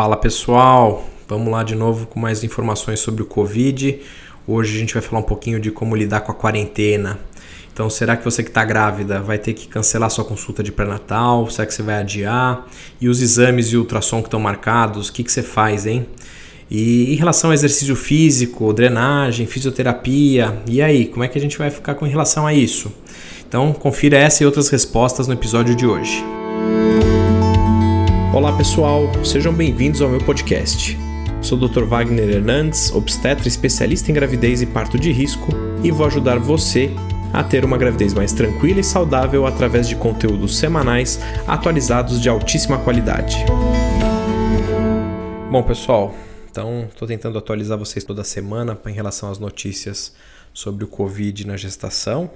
Fala 0.00 0.16
pessoal, 0.16 1.04
vamos 1.28 1.52
lá 1.52 1.62
de 1.62 1.74
novo 1.74 2.06
com 2.06 2.18
mais 2.18 2.42
informações 2.42 3.00
sobre 3.00 3.22
o 3.22 3.26
Covid. 3.26 4.00
Hoje 4.46 4.74
a 4.74 4.80
gente 4.80 4.94
vai 4.94 5.02
falar 5.02 5.20
um 5.20 5.26
pouquinho 5.26 5.60
de 5.60 5.70
como 5.70 5.94
lidar 5.94 6.22
com 6.22 6.32
a 6.32 6.34
quarentena. 6.34 7.18
Então, 7.70 7.90
será 7.90 8.16
que 8.16 8.24
você 8.24 8.42
que 8.42 8.48
está 8.48 8.64
grávida 8.64 9.20
vai 9.20 9.36
ter 9.36 9.52
que 9.52 9.68
cancelar 9.68 10.08
sua 10.08 10.24
consulta 10.24 10.62
de 10.62 10.72
pré-natal? 10.72 11.50
Será 11.50 11.66
que 11.66 11.74
você 11.74 11.82
vai 11.82 11.96
adiar? 11.96 12.66
E 12.98 13.10
os 13.10 13.20
exames 13.20 13.66
e 13.66 13.76
ultrassom 13.76 14.22
que 14.22 14.28
estão 14.28 14.40
marcados, 14.40 15.10
o 15.10 15.12
que, 15.12 15.22
que 15.22 15.30
você 15.30 15.42
faz, 15.42 15.84
hein? 15.84 16.06
E 16.70 17.12
em 17.12 17.16
relação 17.16 17.50
ao 17.50 17.54
exercício 17.54 17.94
físico, 17.94 18.72
drenagem, 18.72 19.46
fisioterapia, 19.46 20.62
e 20.66 20.80
aí, 20.80 21.08
como 21.08 21.24
é 21.24 21.28
que 21.28 21.36
a 21.36 21.40
gente 21.42 21.58
vai 21.58 21.68
ficar 21.68 21.94
com 21.94 22.06
relação 22.06 22.46
a 22.46 22.54
isso? 22.54 22.90
Então, 23.46 23.70
confira 23.74 24.16
essa 24.16 24.42
e 24.42 24.46
outras 24.46 24.70
respostas 24.70 25.28
no 25.28 25.34
episódio 25.34 25.74
de 25.74 25.86
hoje. 25.86 26.24
Olá 28.32 28.56
pessoal, 28.56 29.12
sejam 29.24 29.52
bem-vindos 29.52 30.00
ao 30.00 30.08
meu 30.08 30.20
podcast. 30.20 30.96
Sou 31.42 31.58
o 31.58 31.68
Dr. 31.68 31.82
Wagner 31.82 32.30
Hernandes, 32.30 32.92
obstetra 32.92 33.48
especialista 33.48 34.08
em 34.08 34.14
gravidez 34.14 34.62
e 34.62 34.66
parto 34.66 34.96
de 34.96 35.10
risco, 35.10 35.48
e 35.82 35.90
vou 35.90 36.06
ajudar 36.06 36.38
você 36.38 36.92
a 37.32 37.42
ter 37.42 37.64
uma 37.64 37.76
gravidez 37.76 38.14
mais 38.14 38.32
tranquila 38.32 38.78
e 38.78 38.84
saudável 38.84 39.46
através 39.46 39.88
de 39.88 39.96
conteúdos 39.96 40.56
semanais 40.58 41.18
atualizados 41.44 42.20
de 42.20 42.28
altíssima 42.28 42.78
qualidade. 42.78 43.36
Bom, 45.50 45.64
pessoal, 45.64 46.14
então 46.48 46.84
estou 46.88 47.08
tentando 47.08 47.36
atualizar 47.36 47.76
vocês 47.76 48.04
toda 48.04 48.22
semana 48.22 48.78
em 48.86 48.92
relação 48.92 49.28
às 49.28 49.40
notícias 49.40 50.14
sobre 50.54 50.84
o 50.84 50.88
Covid 50.88 51.44
na 51.48 51.56
gestação. 51.56 52.30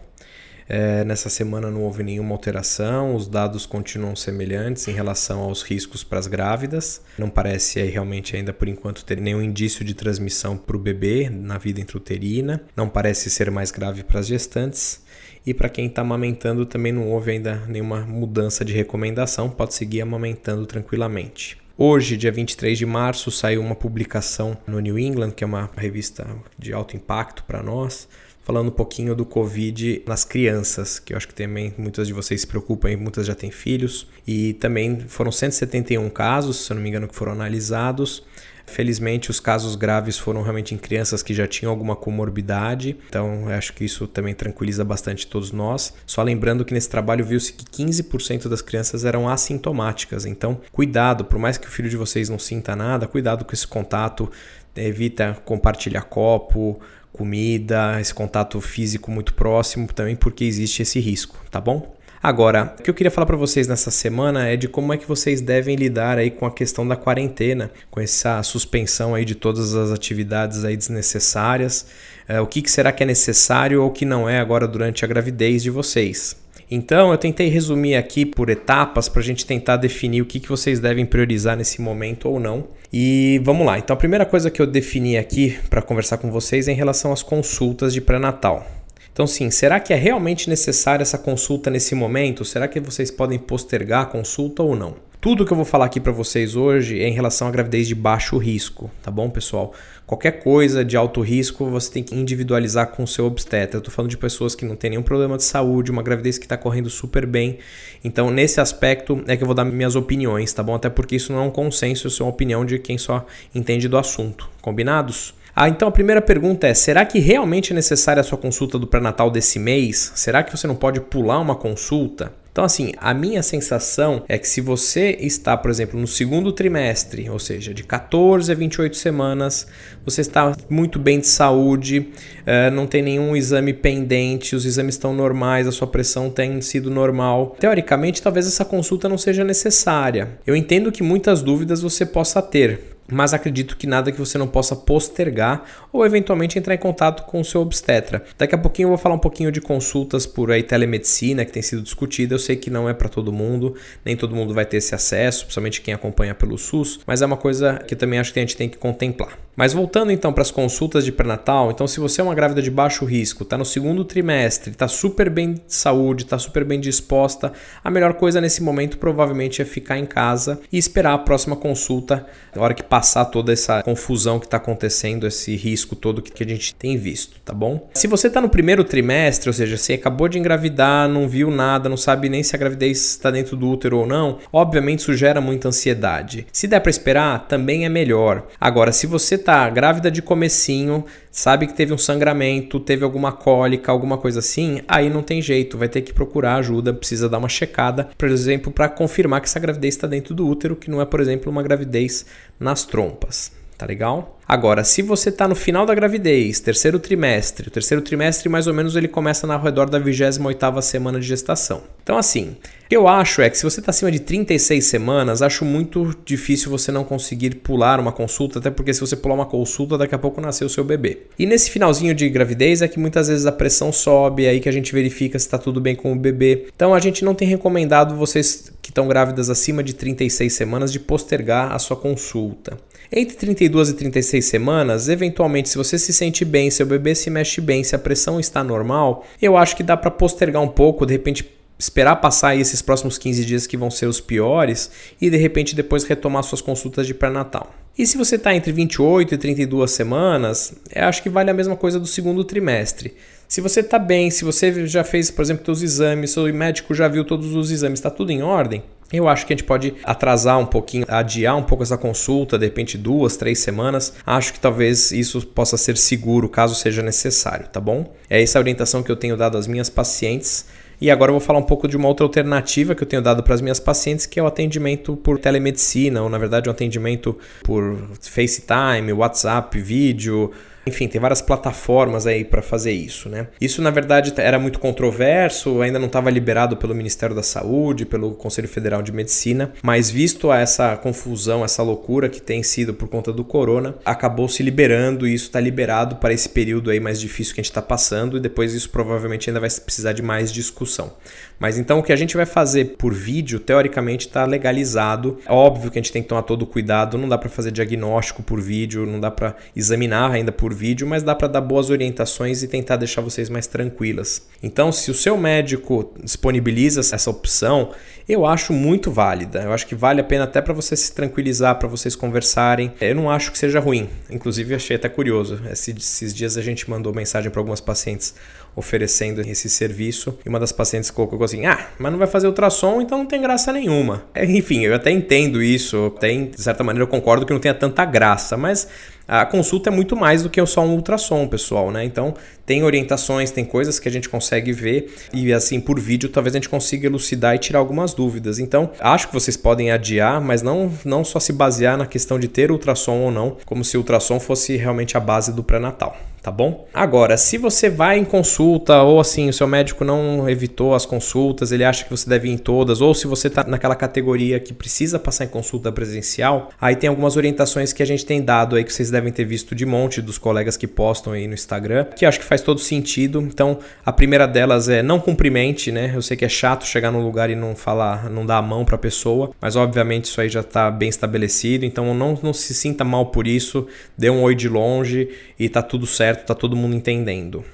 É, 0.69 1.05
nessa 1.05 1.29
semana 1.29 1.71
não 1.71 1.83
houve 1.83 2.03
nenhuma 2.03 2.33
alteração, 2.33 3.15
os 3.15 3.29
dados 3.29 3.67
continuam 3.67 4.17
semelhantes 4.17 4.89
em 4.89 4.93
relação 4.93 5.41
aos 5.41 5.63
riscos 5.63 6.03
para 6.03 6.19
as 6.19 6.27
grávidas. 6.27 7.03
Não 7.19 7.29
parece 7.29 7.81
aí, 7.81 7.91
realmente 7.91 8.35
ainda 8.35 8.53
por 8.53 8.69
enquanto 8.69 9.05
ter 9.05 9.21
nenhum 9.21 9.43
indício 9.43 9.85
de 9.85 9.95
transmissão 9.95 10.57
para 10.57 10.77
o 10.77 10.81
bebê 10.81 11.29
na 11.29 11.59
vida 11.59 11.81
intrauterina. 11.81 12.63
Não 12.77 12.89
parece 12.89 13.31
ser 13.31 13.51
mais 13.51 13.71
grave 13.71 14.03
para 14.03 14.21
as 14.21 14.27
gestantes. 14.27 15.03
E 15.47 15.53
para 15.53 15.69
quem 15.69 15.87
está 15.87 16.01
amamentando 16.01 16.65
também 16.65 16.93
não 16.93 17.11
houve 17.11 17.33
ainda 17.33 17.63
nenhuma 17.69 18.01
mudança 18.01 18.65
de 18.65 18.73
recomendação, 18.73 19.51
pode 19.51 19.75
seguir 19.75 20.01
amamentando 20.01 20.65
tranquilamente. 20.65 21.59
Hoje, 21.77 22.17
dia 22.17 22.31
23 22.31 22.79
de 22.79 22.87
março, 22.87 23.33
saiu 23.33 23.61
uma 23.61 23.75
publicação 23.75 24.57
no 24.65 24.79
New 24.79 24.97
England, 24.97 25.33
que 25.33 25.43
é 25.43 25.47
uma 25.47 25.69
revista 25.77 26.25
de 26.57 26.73
alto 26.73 26.97
impacto 26.97 27.43
para 27.43 27.65
nós, 27.65 28.09
falando 28.45 28.69
um 28.69 28.73
pouquinho 28.73 29.15
do 29.15 29.25
Covid 29.25 30.03
nas 30.07 30.25
crianças, 30.25 30.99
que 30.99 31.15
eu 31.15 31.17
acho 31.17 31.27
que 31.27 31.35
também 31.35 31.75
muitas 31.77 32.07
de 32.07 32.13
vocês 32.13 32.43
se 32.43 32.47
preocupam, 32.47 32.91
e 32.91 32.97
muitas 32.97 33.27
já 33.27 33.35
têm 33.35 33.51
filhos. 33.51 34.07
E 34.27 34.53
também 34.55 35.01
foram 35.09 35.33
171 35.33 36.09
casos, 36.11 36.65
se 36.65 36.71
eu 36.71 36.77
não 36.77 36.83
me 36.83 36.91
engano, 36.91 37.09
que 37.09 37.15
foram 37.17 37.33
analisados. 37.33 38.23
Felizmente, 38.67 39.31
os 39.31 39.41
casos 39.41 39.77
graves 39.77 40.19
foram 40.19 40.43
realmente 40.43 40.75
em 40.75 40.79
crianças 40.79 41.23
que 41.23 41.35
já 41.35 41.47
tinham 41.47 41.71
alguma 41.71 41.95
comorbidade, 41.95 42.97
então 43.09 43.47
acho 43.49 43.75
que 43.75 43.85
isso 43.85 44.07
também 44.07 44.35
tranquiliza 44.35 44.83
bastante 44.83 45.27
todos 45.27 45.53
nós. 45.53 45.93
Só 46.07 46.23
lembrando 46.23 46.65
que 46.65 46.73
nesse 46.73 46.89
trabalho 46.89 47.25
viu-se 47.25 47.53
que 47.53 47.65
15% 47.65 48.49
das 48.49 48.63
crianças 48.63 49.05
eram 49.05 49.29
assintomáticas, 49.29 50.25
então 50.25 50.59
cuidado, 50.73 51.27
por 51.27 51.39
mais 51.39 51.59
que 51.59 51.67
o 51.67 51.71
filho 51.71 51.91
de 51.91 51.97
vocês 51.97 52.31
não 52.31 52.39
sinta 52.39 52.75
nada, 52.75 53.07
cuidado 53.07 53.45
com 53.45 53.53
esse 53.53 53.67
contato, 53.67 54.31
evita 54.75 55.37
compartilhar 55.45 56.03
copo, 56.03 56.81
comida, 57.15 58.01
esse 58.01 58.13
contato 58.13 58.61
físico 58.61 59.11
muito 59.11 59.35
próximo 59.35 59.87
também, 59.87 60.17
porque 60.17 60.45
existe 60.45 60.83
esse 60.83 60.99
risco, 61.01 61.39
tá 61.51 61.61
bom? 61.61 61.95
Agora, 62.23 62.75
o 62.79 62.83
que 62.83 62.89
eu 62.89 62.95
queria 62.95 63.11
falar 63.11 63.27
para 63.27 63.37
vocês 63.37 63.69
nessa 63.69 63.91
semana 63.91 64.49
é 64.49 64.57
de 64.57 64.67
como 64.67 64.93
é 64.93 64.97
que 64.97 65.07
vocês 65.07 65.43
devem 65.43 65.77
lidar 65.77 66.17
aí 66.17 66.31
com 66.31 66.47
a 66.47 66.51
questão 66.51 66.89
da 66.89 66.97
quarentena, 66.97 67.71
com 67.91 68.01
essa 68.01 68.43
suspensão 68.43 69.15
aí 69.15 69.27
de 69.27 69.35
todas 69.35 69.75
as 69.75 69.91
atividades 69.91 70.65
aí 70.65 70.75
desnecessárias, 70.75 71.87
é, 72.27 72.41
o 72.41 72.47
que, 72.47 72.63
que 72.63 72.71
será 72.71 72.91
que 72.93 73.03
é 73.03 73.07
necessário 73.07 73.83
ou 73.83 73.91
que 73.91 74.07
não 74.07 74.29
é 74.29 74.41
agora 74.41 74.67
durante 74.67 75.05
a 75.05 75.09
gravidez 75.09 75.63
de 75.63 75.69
vocês. 75.69 76.44
Então, 76.71 77.13
eu 77.13 77.19
tentei 77.19 77.49
resumir 77.49 77.97
aqui 77.97 78.25
por 78.25 78.49
etapas 78.49 79.09
para 79.09 79.21
a 79.21 79.25
gente 79.25 79.45
tentar 79.45 79.77
definir 79.77 80.23
o 80.23 80.27
que, 80.27 80.41
que 80.41 80.49
vocês 80.49 80.81
devem 80.81 81.05
priorizar 81.05 81.57
nesse 81.57 81.81
momento 81.81 82.29
ou 82.29 82.41
não. 82.41 82.65
E 82.93 83.41
vamos 83.45 83.67
lá. 83.67 83.79
Então, 83.79 83.95
a 83.95 83.99
primeira 83.99 84.25
coisa 84.25 84.51
que 84.51 84.63
eu 84.63 84.67
defini 84.67 85.17
aqui 85.17 85.59
para 85.69 85.83
conversar 85.83 86.19
com 86.19 86.31
vocês 86.31 86.69
é 86.69 86.73
em 86.73 86.77
relação 86.77 87.13
às 87.13 87.23
consultas 87.23 87.93
de 87.93 88.01
pré-natal. 88.01 88.67
Então, 89.13 89.27
sim, 89.27 89.51
será 89.51 89.79
que 89.79 89.93
é 89.93 89.97
realmente 89.97 90.49
necessária 90.49 91.03
essa 91.03 91.19
consulta 91.19 91.71
nesse 91.71 91.95
momento? 91.95 92.45
Será 92.45 92.67
que 92.67 92.81
vocês 92.81 93.11
podem 93.11 93.39
postergar 93.39 94.03
a 94.03 94.07
consulta 94.07 94.63
ou 94.63 94.75
não? 94.75 94.97
Tudo 95.25 95.47
que 95.47 95.55
eu 95.55 95.57
vou 95.57 95.65
falar 95.65 95.87
aqui 95.87 96.01
para 96.01 96.13
vocês 96.13 96.55
hoje 96.55 97.01
é 97.01 97.09
em 97.09 97.13
relação 97.15 97.49
à 97.49 97.51
gravidez 97.51 97.89
de 97.89 97.95
baixo 97.95 98.37
risco, 98.37 98.91
tá 99.03 99.11
bom, 99.11 99.31
pessoal? 99.31 99.73
Qualquer 100.07 100.33
coisa 100.33 100.85
de 100.85 100.99
alto 100.99 101.23
risco 101.23 101.65
você 101.65 101.91
tem 101.91 102.03
que 102.03 102.15
individualizar 102.15 102.89
com 102.89 103.05
o 103.05 103.07
seu 103.07 103.25
obstetra. 103.25 103.79
Eu 103.79 103.81
tô 103.81 103.91
falando 103.91 104.11
de 104.11 104.19
pessoas 104.19 104.55
que 104.55 104.67
não 104.67 104.77
têm 104.77 104.91
nenhum 104.91 105.03
problema 105.03 105.39
de 105.39 105.45
saúde, 105.45 105.91
uma 105.91 106.03
gravidez 106.03 106.37
que 106.37 106.45
está 106.45 106.59
correndo 106.59 106.91
super 106.91 107.25
bem. 107.25 107.59
Então, 108.05 108.31
nesse 108.31 108.61
aspecto 108.61 109.25
é 109.27 109.35
que 109.35 109.43
eu 109.43 109.47
vou 109.47 109.55
dar 109.55 109.65
minhas 109.65 109.97
opiniões, 109.97 110.53
tá 110.53 110.63
bom? 110.63 110.75
Até 110.75 110.91
porque 110.91 111.17
isso 111.17 111.33
não 111.33 111.39
é 111.41 111.43
um 111.45 111.51
consenso, 111.51 112.07
isso 112.07 112.23
é 112.23 112.27
uma 112.27 112.31
opinião 112.31 112.63
de 112.63 112.79
quem 112.79 112.99
só 112.99 113.25
entende 113.55 113.89
do 113.89 113.97
assunto. 113.97 114.51
Combinados? 114.61 115.33
Ah, 115.57 115.71
então 115.71 115.89
a 115.89 115.91
primeira 115.91 116.21
pergunta 116.21 116.67
é: 116.67 116.75
será 116.75 117.03
que 117.07 117.19
realmente 117.19 117.73
é 117.73 117.75
necessária 117.75 118.21
a 118.21 118.25
sua 118.25 118.37
consulta 118.37 118.79
do 118.79 118.87
pré-natal 118.87 119.31
desse 119.31 119.59
mês? 119.59 120.13
Será 120.17 120.43
que 120.43 120.55
você 120.55 120.67
não 120.67 120.77
pode 120.77 121.01
pular 121.01 121.41
uma 121.41 121.55
consulta? 121.55 122.44
Então, 122.55 122.63
assim, 122.63 122.93
a 122.99 123.13
minha 123.13 123.43
sensação 123.43 124.23
é 124.29 124.39
que 124.39 124.47
se 124.47 124.61
você 124.61 125.19
está, 125.19 125.57
por 125.57 125.73
exemplo, 125.73 125.99
no 125.99 126.07
segundo 126.07 126.53
trimestre, 126.53 127.29
ou 127.29 127.41
seja, 127.41 127.75
de 127.75 127.83
14 127.83 128.53
a 128.53 128.55
28 128.55 128.97
semanas, 128.97 129.67
você 130.05 130.21
está 130.21 130.57
muito 130.71 131.01
bem 131.01 131.19
de 131.19 131.27
saúde, 131.27 132.11
uh, 132.43 132.71
não 132.73 132.87
tem 132.87 133.03
nenhum 133.03 133.35
exame 133.35 133.75
pendente, 133.75 134.55
os 134.55 134.65
exames 134.65 134.95
estão 134.95 135.13
normais, 135.13 135.67
a 135.67 135.73
sua 135.73 135.89
pressão 135.89 136.31
tem 136.31 136.61
sido 136.61 136.93
normal. 136.93 137.57
Teoricamente, 137.59 138.23
talvez 138.23 138.47
essa 138.47 138.65
consulta 138.65 139.09
não 139.09 139.19
seja 139.19 139.43
necessária. 139.43 140.39
Eu 140.47 140.55
entendo 140.55 140.93
que 140.93 141.03
muitas 141.03 141.43
dúvidas 141.43 141.83
você 141.83 142.07
possa 142.07 142.41
ter, 142.41 142.94
mas 143.11 143.35
acredito 143.35 143.77
que 143.77 143.87
nada 143.87 144.11
que 144.11 144.19
você 144.19 144.39
não 144.39 144.47
possa 144.47 144.75
postergar 144.75 145.65
ou 145.93 146.05
eventualmente 146.05 146.59
entrar 146.59 146.75
em 146.75 146.79
contato 146.79 147.25
com 147.25 147.41
o 147.41 147.45
seu 147.45 147.61
obstetra. 147.61 148.25
Daqui 148.39 148.55
a 148.55 148.59
pouquinho 148.59 148.87
eu 148.87 148.91
vou 148.91 148.99
falar 148.99 149.15
um 149.15 149.19
pouquinho 149.19 149.53
de 149.53 149.61
consultas 149.61 150.27
por 150.27 150.51
aí 150.51 150.63
telemedicina 150.63 151.45
que 151.45 151.53
tem 151.53 151.63
sido 151.63 151.83
discutida. 151.83 152.35
Eu 152.35 152.39
sei 152.39 152.57
que 152.57 152.71
não 152.71 152.89
é 152.89 152.95
para 152.95 153.09
todo 153.09 153.33
mundo, 153.33 153.75
nem 154.05 154.17
todo 154.17 154.35
mundo 154.35 154.55
vai 154.55 154.65
ter 154.65 154.79
esse 154.79 154.95
acesso, 154.95 155.45
principalmente 155.45 155.81
quem 155.81 155.95
acompanha 155.95 156.35
pelo 156.35 156.57
SUS, 156.59 157.01
mas 157.07 157.23
é 157.23 157.27
uma 157.27 157.37
coisa 157.37 157.79
que 157.87 157.95
também 157.95 158.19
acho 158.19 158.33
que 158.33 158.39
a 158.39 158.43
gente 158.43 158.57
tem 158.57 158.69
que 158.69 158.79
contemplar. 158.79 159.39
Mas 159.57 159.73
voltando 159.73 160.11
então 160.11 160.33
para 160.33 160.43
as 160.43 160.51
consultas 160.51 161.05
de 161.05 161.13
pré-natal, 161.13 161.71
então 161.71 161.87
se 161.87 162.01
você 162.01 162.21
é 162.21 162.25
uma 162.25 162.35
grávida 162.35 162.61
de 162.61 162.71
baixo 162.71 163.05
risco, 163.05 163.45
está 163.45 163.57
no 163.57 163.65
segundo 163.65 164.05
trimestre, 164.05 164.73
está 164.73 164.89
super 164.89 165.31
bem 165.31 165.55
de 165.55 165.63
saúde, 165.69 166.25
está 166.25 166.39
super 166.39 166.65
bem 166.65 166.81
disposta, 166.81 167.53
a 167.83 167.91
melhor 167.91 168.15
coisa 168.15 168.41
nesse 168.41 168.63
momento 168.63 168.99
provavelmente 168.99 169.63
é 169.63 169.65
ficar 169.65 169.99
em 169.99 170.07
casa 170.07 170.61
e 170.73 170.79
esperar 170.79 171.15
a 171.15 171.19
próxima 171.19 171.55
consulta, 171.55 172.27
na 172.55 172.63
hora 172.63 172.75
que 172.75 172.83
passar 172.83 173.27
toda 173.27 173.53
essa 173.53 173.83
confusão 173.83 174.41
que 174.41 174.47
está 174.47 174.57
acontecendo, 174.57 175.27
esse 175.27 175.55
risco 175.55 175.95
todo 175.95 176.21
que 176.23 176.43
a 176.43 176.47
gente 176.47 176.75
tem 176.75 176.97
visto, 176.97 177.39
tá 177.45 177.53
bom? 177.53 177.89
Se 177.95 178.09
você 178.09 178.27
está 178.27 178.41
no 178.41 178.49
primeiro 178.49 178.83
trimestre, 178.83 179.49
ou 179.49 179.53
seja, 179.53 179.77
você 179.77 179.95
acabou 179.95 180.29
de 180.29 180.39
engravidar, 180.39 181.09
não 181.09 181.29
viu 181.29 181.51
nada, 181.51 181.89
não 181.89 181.97
sabe 181.97 182.29
nem 182.29 182.43
se 182.43 182.57
a 182.57 182.59
gravidez 182.59 182.99
está 182.99 183.31
dentro 183.31 183.57
do 183.57 183.69
útero 183.69 183.99
ou 183.99 184.07
não, 184.07 184.39
obviamente 184.53 185.01
isso 185.01 185.15
gera 185.15 185.41
muita 185.41 185.69
ansiedade. 185.69 186.47
Se 186.53 186.67
der 186.67 186.81
para 186.81 186.91
esperar, 186.91 187.47
também 187.47 187.85
é 187.85 187.89
melhor. 187.89 188.47
Agora, 188.61 188.91
se 188.91 189.07
você 189.07 189.44
tá 189.45 189.69
grávida 189.69 190.11
de 190.11 190.23
comecinho, 190.23 191.05
sabe 191.31 191.67
que 191.67 191.75
teve 191.75 191.93
um 191.93 191.99
sangramento, 191.99 192.81
teve 192.81 193.05
alguma 193.05 193.31
cólica, 193.31 193.93
alguma 193.93 194.17
coisa 194.17 194.39
assim, 194.39 194.81
aí 194.89 195.11
não 195.11 195.23
tem 195.23 195.43
jeito, 195.43 195.77
vai 195.77 195.89
ter 195.89 196.03
que 196.03 196.13
procurar 196.13 196.57
ajuda, 196.57 196.95
precisa 196.95 197.29
dar 197.29 197.39
uma 197.39 197.49
checada, 197.49 198.09
por 198.17 198.29
exemplo, 198.29 198.73
para 198.73 198.89
confirmar 198.89 199.41
que 199.41 199.47
essa 199.47 199.61
gravidez 199.61 199.95
está 199.95 200.07
dentro 200.07 200.35
do 200.35 200.47
útero, 200.47 200.75
que 200.75 200.91
não 200.91 201.01
é, 201.01 201.05
por 201.05 201.21
exemplo, 201.21 201.51
uma 201.53 201.63
gravidez 201.63 202.25
nas 202.59 202.85
trompas. 202.85 203.53
Tá 203.77 203.87
legal? 203.87 204.39
Agora, 204.55 204.85
se 204.85 205.03
você 205.03 205.31
está 205.31 205.49
no 205.49 205.57
final 205.57 205.85
da 205.85 205.97
gravidez, 205.97 206.61
terceiro 206.61 207.01
trimestre, 207.01 207.67
o 207.67 207.71
terceiro 207.73 208.01
trimestre 208.01 208.49
mais 208.49 208.69
ou 208.69 208.73
menos 208.73 208.95
ele 208.95 209.09
começa 209.09 209.53
ao 209.53 209.61
redor 209.61 209.91
da 209.91 210.01
28ª 210.01 210.81
semana 210.81 211.19
de 211.19 211.27
gestação. 211.27 211.83
Então 212.05 212.17
assim, 212.17 212.51
o 212.85 212.89
que 212.89 212.97
eu 212.97 213.09
acho 213.09 213.43
é 213.43 213.51
que 213.51 213.59
se 213.59 213.65
você 213.65 213.81
está 213.81 213.91
acima 213.91 214.13
de 214.13 214.21
36 214.21 214.87
semanas, 214.87 215.43
acho 215.43 215.65
muito 215.65 216.17
difícil 216.25 216.71
você 216.71 216.93
não 216.93 217.03
conseguir 217.03 217.57
pular 217.57 217.99
uma 217.99 218.13
consulta, 218.13 218.61
até 218.61 218.71
porque 218.71 218.95
se 218.95 219.01
você 219.01 219.17
pular 219.17 219.35
uma 219.35 219.45
consulta, 219.45 219.99
daqui 219.99 220.15
a 220.15 220.19
pouco 220.19 220.41
nasceu 220.41 220.69
o 220.69 220.71
seu 220.71 220.85
bebê. 220.85 221.23
E 221.37 221.47
nesse 221.47 221.69
finalzinho 221.69 222.15
de 222.15 222.29
gravidez 222.29 222.81
é 222.81 222.87
que 222.87 223.01
muitas 223.01 223.27
vezes 223.27 223.47
a 223.47 223.53
pressão 223.53 223.91
sobe, 223.91 224.45
é 224.45 224.51
aí 224.51 224.61
que 224.61 224.69
a 224.69 224.73
gente 224.73 224.93
verifica 224.93 225.37
se 225.37 225.47
está 225.47 225.59
tudo 225.59 225.81
bem 225.81 225.97
com 225.97 226.13
o 226.13 226.17
bebê. 226.17 226.69
Então 226.77 226.95
a 226.95 227.01
gente 227.01 227.25
não 227.25 227.35
tem 227.35 227.49
recomendado 227.49 228.15
vocês 228.15 228.73
que 228.81 228.91
estão 228.91 229.09
grávidas 229.09 229.51
acima 229.51 229.83
de 229.83 229.95
36 229.95 230.53
semanas 230.53 230.93
de 230.93 231.01
postergar 231.01 231.73
a 231.73 231.79
sua 231.81 231.97
consulta. 231.97 232.79
Entre 233.17 233.37
32 233.37 233.91
e 233.91 233.95
36 233.95 234.45
semanas, 234.45 235.09
eventualmente, 235.09 235.69
se 235.69 235.79
você 235.79 235.97
se 235.97 236.13
sente 236.13 236.45
bem, 236.45 236.69
seu 236.69 236.85
bebê 236.85 237.15
se 237.15 237.31
mexe 237.31 237.61
bem, 237.61 237.85
se 237.85 237.95
a 237.95 237.99
pressão 237.99 238.41
está 238.41 238.65
normal, 238.65 239.25
eu 239.41 239.57
acho 239.57 239.77
que 239.77 239.85
dá 239.85 239.97
para 239.97 240.11
postergar 240.11 240.61
um 240.61 240.67
pouco, 240.67 241.07
de 241.07 241.13
repente 241.13 241.49
esperar 241.79 242.17
passar 242.17 242.57
esses 242.57 242.83
próximos 242.83 243.17
15 243.17 243.45
dias 243.45 243.67
que 243.69 243.77
vão 243.77 243.89
ser 243.89 244.07
os 244.07 244.21
piores 244.21 244.91
e 245.21 245.31
de 245.31 245.37
repente 245.37 245.77
depois 245.77 246.03
retomar 246.03 246.43
suas 246.43 246.61
consultas 246.61 247.07
de 247.07 247.15
pré-natal. 247.15 247.73
E 247.97 248.05
se 248.05 248.17
você 248.17 248.35
está 248.35 248.53
entre 248.53 248.73
28 248.73 249.35
e 249.35 249.39
32 249.39 249.93
semanas, 249.93 250.75
acho 250.97 251.23
que 251.23 251.29
vale 251.29 251.51
a 251.51 251.55
mesma 251.55 251.77
coisa 251.77 252.01
do 252.01 252.09
segundo 252.09 252.43
trimestre. 252.43 253.15
Se 253.47 253.61
você 253.61 253.79
está 253.79 253.99
bem, 254.01 254.31
se 254.31 254.45
você 254.45 254.87
já 254.89 255.05
fez, 255.05 255.31
por 255.31 255.43
exemplo, 255.43 255.65
seus 255.65 255.83
exames, 255.83 256.33
seu 256.33 256.53
médico 256.53 256.93
já 256.93 257.07
viu 257.07 257.25
todos 257.25 257.55
os 257.55 257.71
exames, 257.71 258.01
está 258.01 258.11
tudo 258.11 258.33
em 258.33 258.43
ordem, 258.43 258.83
eu 259.13 259.29
acho 259.29 259.47
que 259.47 259.53
a 259.53 259.57
gente 259.57 259.67
pode 259.67 259.95
atrasar 260.03 260.59
um 260.59 260.67
pouquinho, 260.67 261.05
adiar 261.09 261.57
um 261.57 261.63
pouco 261.63 261.83
essa 261.83 261.97
consulta, 261.97 262.59
de 262.59 262.65
repente 262.65 262.99
duas, 262.99 263.37
três 263.37 263.59
semanas. 263.61 264.15
Acho 264.27 264.53
que 264.53 264.61
talvez 264.61 265.13
isso 265.13 265.47
possa 265.47 265.77
ser 265.77 265.97
seguro 265.97 266.49
caso 266.49 266.75
seja 266.75 267.03
necessário, 267.03 267.69
tá 267.69 267.81
bom? 267.81 268.13
É 268.29 268.43
essa 268.43 268.59
a 268.59 268.61
orientação 268.61 269.03
que 269.03 269.11
eu 269.11 269.17
tenho 269.17 269.37
dado 269.37 269.57
às 269.57 269.67
minhas 269.67 269.89
pacientes. 269.89 270.67
E 271.01 271.11
agora 271.11 271.31
eu 271.31 271.35
vou 271.35 271.41
falar 271.41 271.59
um 271.59 271.65
pouco 271.65 271.89
de 271.89 271.97
uma 271.97 272.09
outra 272.09 272.25
alternativa 272.25 272.95
que 272.95 273.03
eu 273.03 273.07
tenho 273.07 273.21
dado 273.21 273.43
para 273.43 273.55
as 273.55 273.61
minhas 273.61 273.81
pacientes, 273.81 274.27
que 274.27 274.39
é 274.39 274.43
o 274.43 274.47
atendimento 274.47 275.17
por 275.17 275.39
telemedicina, 275.39 276.23
ou 276.23 276.29
na 276.29 276.39
verdade 276.39 276.69
um 276.69 276.73
atendimento 276.73 277.37
por 277.63 277.99
FaceTime, 278.21 279.13
WhatsApp, 279.13 279.79
vídeo, 279.81 280.53
enfim, 280.87 281.09
tem 281.09 281.21
várias 281.21 281.41
plataformas 281.41 282.27
aí 282.27 282.45
para 282.45 282.63
fazer 282.63 282.93
isso, 282.93 283.29
né? 283.29 283.49
Isso 283.61 283.81
na 283.81 283.91
verdade 283.91 284.33
era 284.37 284.59
muito 284.59 284.79
controverso, 284.79 285.81
ainda 285.81 285.99
não 285.99 286.07
estava 286.07 286.31
liberado 286.31 286.77
pelo 286.77 286.95
Ministério 286.95 287.35
da 287.35 287.43
Saúde, 287.43 288.05
pelo 288.05 288.35
Conselho 288.35 288.69
Federal 288.69 289.03
de 289.03 289.13
Medicina, 289.13 289.73
mas 289.83 290.11
visto 290.11 290.53
essa 290.53 290.97
confusão, 290.97 291.65
essa 291.65 291.83
loucura 291.83 292.29
que 292.29 292.41
tem 292.41 292.63
sido 292.63 292.95
por 292.95 293.09
conta 293.09 293.33
do 293.33 293.45
corona, 293.45 293.95
acabou 294.05 294.49
se 294.49 294.63
liberando 294.63 295.27
e 295.27 295.35
isso 295.35 295.47
está 295.47 295.61
liberado 295.61 296.17
para 296.17 296.33
esse 296.33 296.49
período 296.49 296.91
aí 296.91 297.01
mais 297.01 297.21
difícil 297.21 297.55
que 297.55 297.61
a 297.61 297.63
gente 297.63 297.71
está 297.71 297.83
passando 297.83 298.37
e 298.37 298.41
depois 298.41 298.75
isso 298.75 298.91
provavelmente 298.91 299.49
ainda 299.49 299.61
vai 299.61 299.71
precisar 299.71 300.13
de 300.13 300.23
mais 300.23 300.53
discussão. 300.53 301.13
Mas 301.59 301.79
então 301.79 301.99
o 301.99 302.03
que 302.03 302.13
a 302.13 302.17
gente 302.17 302.37
vai 302.37 302.47
fazer 302.47 302.97
por 302.97 303.15
vídeo, 303.15 303.59
teoricamente 303.61 304.27
está 304.27 304.45
legalizado. 304.45 305.39
É 305.47 305.53
óbvio 305.53 305.91
que 305.91 305.99
a 305.99 306.03
gente 306.03 306.13
tem 306.13 306.23
que 306.23 306.29
tomar 306.29 306.43
todo 306.43 306.63
o 306.63 306.67
cuidado, 306.67 307.17
não 307.17 307.29
dá 307.29 307.39
para 307.39 307.49
fazer 307.49 307.71
diagnóstico 307.71 308.43
por 308.43 308.61
vídeo, 308.61 309.07
não 309.07 309.21
dá 309.21 309.31
para 309.31 309.55
examinar 309.75 310.31
ainda 310.31 310.53
por 310.53 310.75
vídeo, 310.75 311.07
mas 311.07 311.23
dá 311.23 311.35
para 311.35 311.49
dar 311.49 311.61
boas 311.61 311.91
orientações 311.91 312.63
e 312.63 312.69
tentar 312.69 312.97
deixar 312.97 313.21
vocês 313.21 313.49
mais 313.49 313.67
tranquilas. 313.67 314.47
Então, 314.63 314.91
se 314.91 315.11
o 315.11 315.15
seu 315.15 315.37
médico 315.37 316.13
disponibiliza 316.23 317.01
essa 317.01 317.31
opção, 317.31 317.91
eu 318.29 318.47
acho 318.47 318.73
muito 318.73 319.11
válida. 319.11 319.63
Eu 319.63 319.73
acho 319.73 319.87
que 319.87 319.95
vale 319.95 320.21
a 320.21 320.25
pena 320.25 320.45
até 320.45 320.61
para 320.61 320.73
você 320.73 320.97
se 320.97 321.15
tranquilizar, 321.15 321.79
para 321.79 321.89
vocês 321.89 322.17
conversarem. 322.17 322.93
Eu 323.01 323.15
não 323.15 323.31
acho 323.31 323.53
que 323.53 323.59
seja 323.59 323.79
ruim. 323.79 324.09
Inclusive, 324.31 324.75
achei 324.75 324.97
até 324.97 325.09
curioso. 325.09 325.61
Esses 325.71 326.35
dias 326.35 326.57
a 326.57 326.63
gente 326.63 326.89
mandou 326.89 327.13
mensagem 327.13 327.51
para 327.51 327.61
algumas 327.61 327.81
pacientes 327.81 328.35
oferecendo 328.77 329.41
esse 329.41 329.69
serviço. 329.69 330.39
E 330.45 330.49
uma 330.49 330.61
das 330.61 330.73
pacientes 330.73 331.11
colocou 331.11 331.43
assim: 331.43 331.67
Ah, 331.67 331.89
mas 331.99 332.13
não 332.13 332.19
vai 332.19 332.29
fazer 332.29 332.47
ultrassom, 332.47 333.01
então 333.01 333.19
não 333.19 333.27
tem 333.27 333.41
graça 333.41 333.73
nenhuma. 333.73 334.25
É, 334.35 334.45
enfim, 334.45 334.81
eu 334.81 334.95
até 334.95 335.11
entendo 335.11 335.63
isso, 335.63 336.11
tem, 336.21 336.47
de 336.47 336.61
certa 336.61 336.83
maneira 336.83 337.05
eu 337.05 337.09
concordo 337.09 337.47
que 337.47 337.53
não 337.53 337.61
tenha 337.61 337.75
tanta 337.75 338.05
graça, 338.05 338.57
mas 338.57 338.89
a 339.27 339.47
consulta 339.47 339.91
é 339.91 339.93
muito 339.93 340.15
mais 340.17 340.43
do 340.43 340.51
que 340.51 340.65
só 340.67 340.83
um 340.83 340.95
ultrassom, 340.95 341.47
pessoal, 341.47 341.91
né? 341.91 342.05
Então, 342.05 342.35
tem 342.67 342.83
orientações, 342.83 343.51
tem 343.51 343.65
coisas 343.65 343.99
que 343.99 344.09
a 344.09 344.13
gente 344.13 344.29
consegue 344.29 344.73
ver 344.73 345.15
e 345.33 345.53
assim 345.53 345.81
por 345.81 346.01
vídeo 346.01 346.29
talvez 346.29 346.55
a 346.55 346.59
gente 346.59 346.69
consiga 346.69 347.07
elucidar 347.07 347.55
e 347.55 347.59
tirar 347.59 347.79
algumas 347.79 348.15
dúvidas. 348.15 348.59
Então, 348.59 348.91
acho 349.01 349.29
que 349.29 349.35
vocês 349.35 349.57
podem 349.57 349.91
adiar, 349.91 350.41
mas 350.41 350.63
não 350.63 350.93
não 351.05 351.25
só 351.25 351.39
se 351.39 351.53
basear 351.53 351.97
na 351.97 352.07
questão 352.07 352.39
de 352.39 352.49
ter 352.49 352.71
ultrassom 352.71 353.19
ou 353.21 353.31
não, 353.31 353.57
como 353.65 353.85
se 353.85 353.97
o 353.97 354.01
ultrassom 354.01 354.41
fosse 354.41 354.77
realmente 354.77 355.17
a 355.17 355.21
base 355.21 355.53
do 355.53 355.63
pré-natal 355.63 356.17
tá 356.45 356.51
bom? 356.51 356.87
Agora, 356.93 357.39
se 357.39 357.57
você 357.57 357.89
vai 357.89 358.19
em 358.19 358.25
consulta 358.25 359.01
ou 359.01 359.19
assim, 359.19 359.49
o 359.49 359.53
seu 359.53 359.67
médico 359.67 360.05
não 360.05 360.47
evitou 360.47 360.95
as 360.95 361.07
consultas, 361.07 361.73
ele 361.73 361.83
acha 361.83 362.05
que 362.05 362.11
você 362.11 362.29
deve 362.29 362.49
ir 362.49 362.53
em 362.53 362.59
todas, 362.59 363.01
ou 363.01 363.15
se 363.15 363.27
você 363.27 363.49
está 363.49 363.65
naquela 363.65 363.97
categoria 363.97 364.61
que 364.61 364.75
precisa 364.75 365.19
passar 365.19 365.47
em 365.47 365.49
consulta 365.49 365.91
presencial, 365.91 366.69
aí 366.79 366.97
tem 366.97 367.09
algumas 367.09 367.39
orientações 367.39 367.95
que 367.95 368.03
a 368.03 368.07
gente 368.07 368.27
tem 368.27 368.43
dado 368.43 368.77
aí 368.77 368.85
que 368.85 368.93
vocês 368.93 369.11
devem 369.15 369.33
ter 369.33 369.45
visto 369.45 369.75
de 369.75 369.87
monte 369.87 370.21
dos 370.21 370.37
colegas 370.37 370.77
que 370.77 370.87
postam 370.87 371.33
aí 371.33 371.47
no 371.47 371.55
Instagram, 371.55 372.05
que 372.05 372.27
acho 372.27 372.39
que 372.39 372.45
faz 372.45 372.61
todo 372.61 372.81
sentido. 372.81 373.41
Então, 373.41 373.79
a 374.05 374.13
primeira 374.13 374.47
delas 374.47 374.89
é 374.89 375.03
não 375.03 375.19
cumprimente, 375.19 375.91
né? 375.91 376.13
Eu 376.15 376.21
sei 376.21 376.37
que 376.37 376.45
é 376.45 376.49
chato 376.49 376.87
chegar 376.87 377.11
num 377.11 377.23
lugar 377.23 377.49
e 377.49 377.55
não 377.55 377.75
falar, 377.75 378.29
não 378.29 378.45
dar 378.45 378.59
a 378.59 378.63
mão 378.63 378.85
para 378.85 378.97
a 378.97 378.99
pessoa, 378.99 379.53
mas 379.61 379.77
obviamente 379.77 380.25
isso 380.25 380.41
aí 380.41 380.49
já 380.49 380.61
está 380.61 380.91
bem 380.91 381.09
estabelecido, 381.09 381.87
então 381.87 382.13
não, 382.15 382.39
não 382.43 382.53
se 382.53 382.75
sinta 382.75 383.05
mal 383.05 383.27
por 383.27 383.47
isso, 383.47 383.87
dê 384.19 384.29
um 384.29 384.43
oi 384.43 384.55
de 384.55 384.69
longe 384.69 385.29
e 385.59 385.69
tá 385.69 385.81
tudo 385.81 386.07
certo 386.07 386.35
certo, 386.35 386.47
tá 386.47 386.55
todo 386.55 386.75
mundo 386.75 386.97
entendendo. 386.97 387.65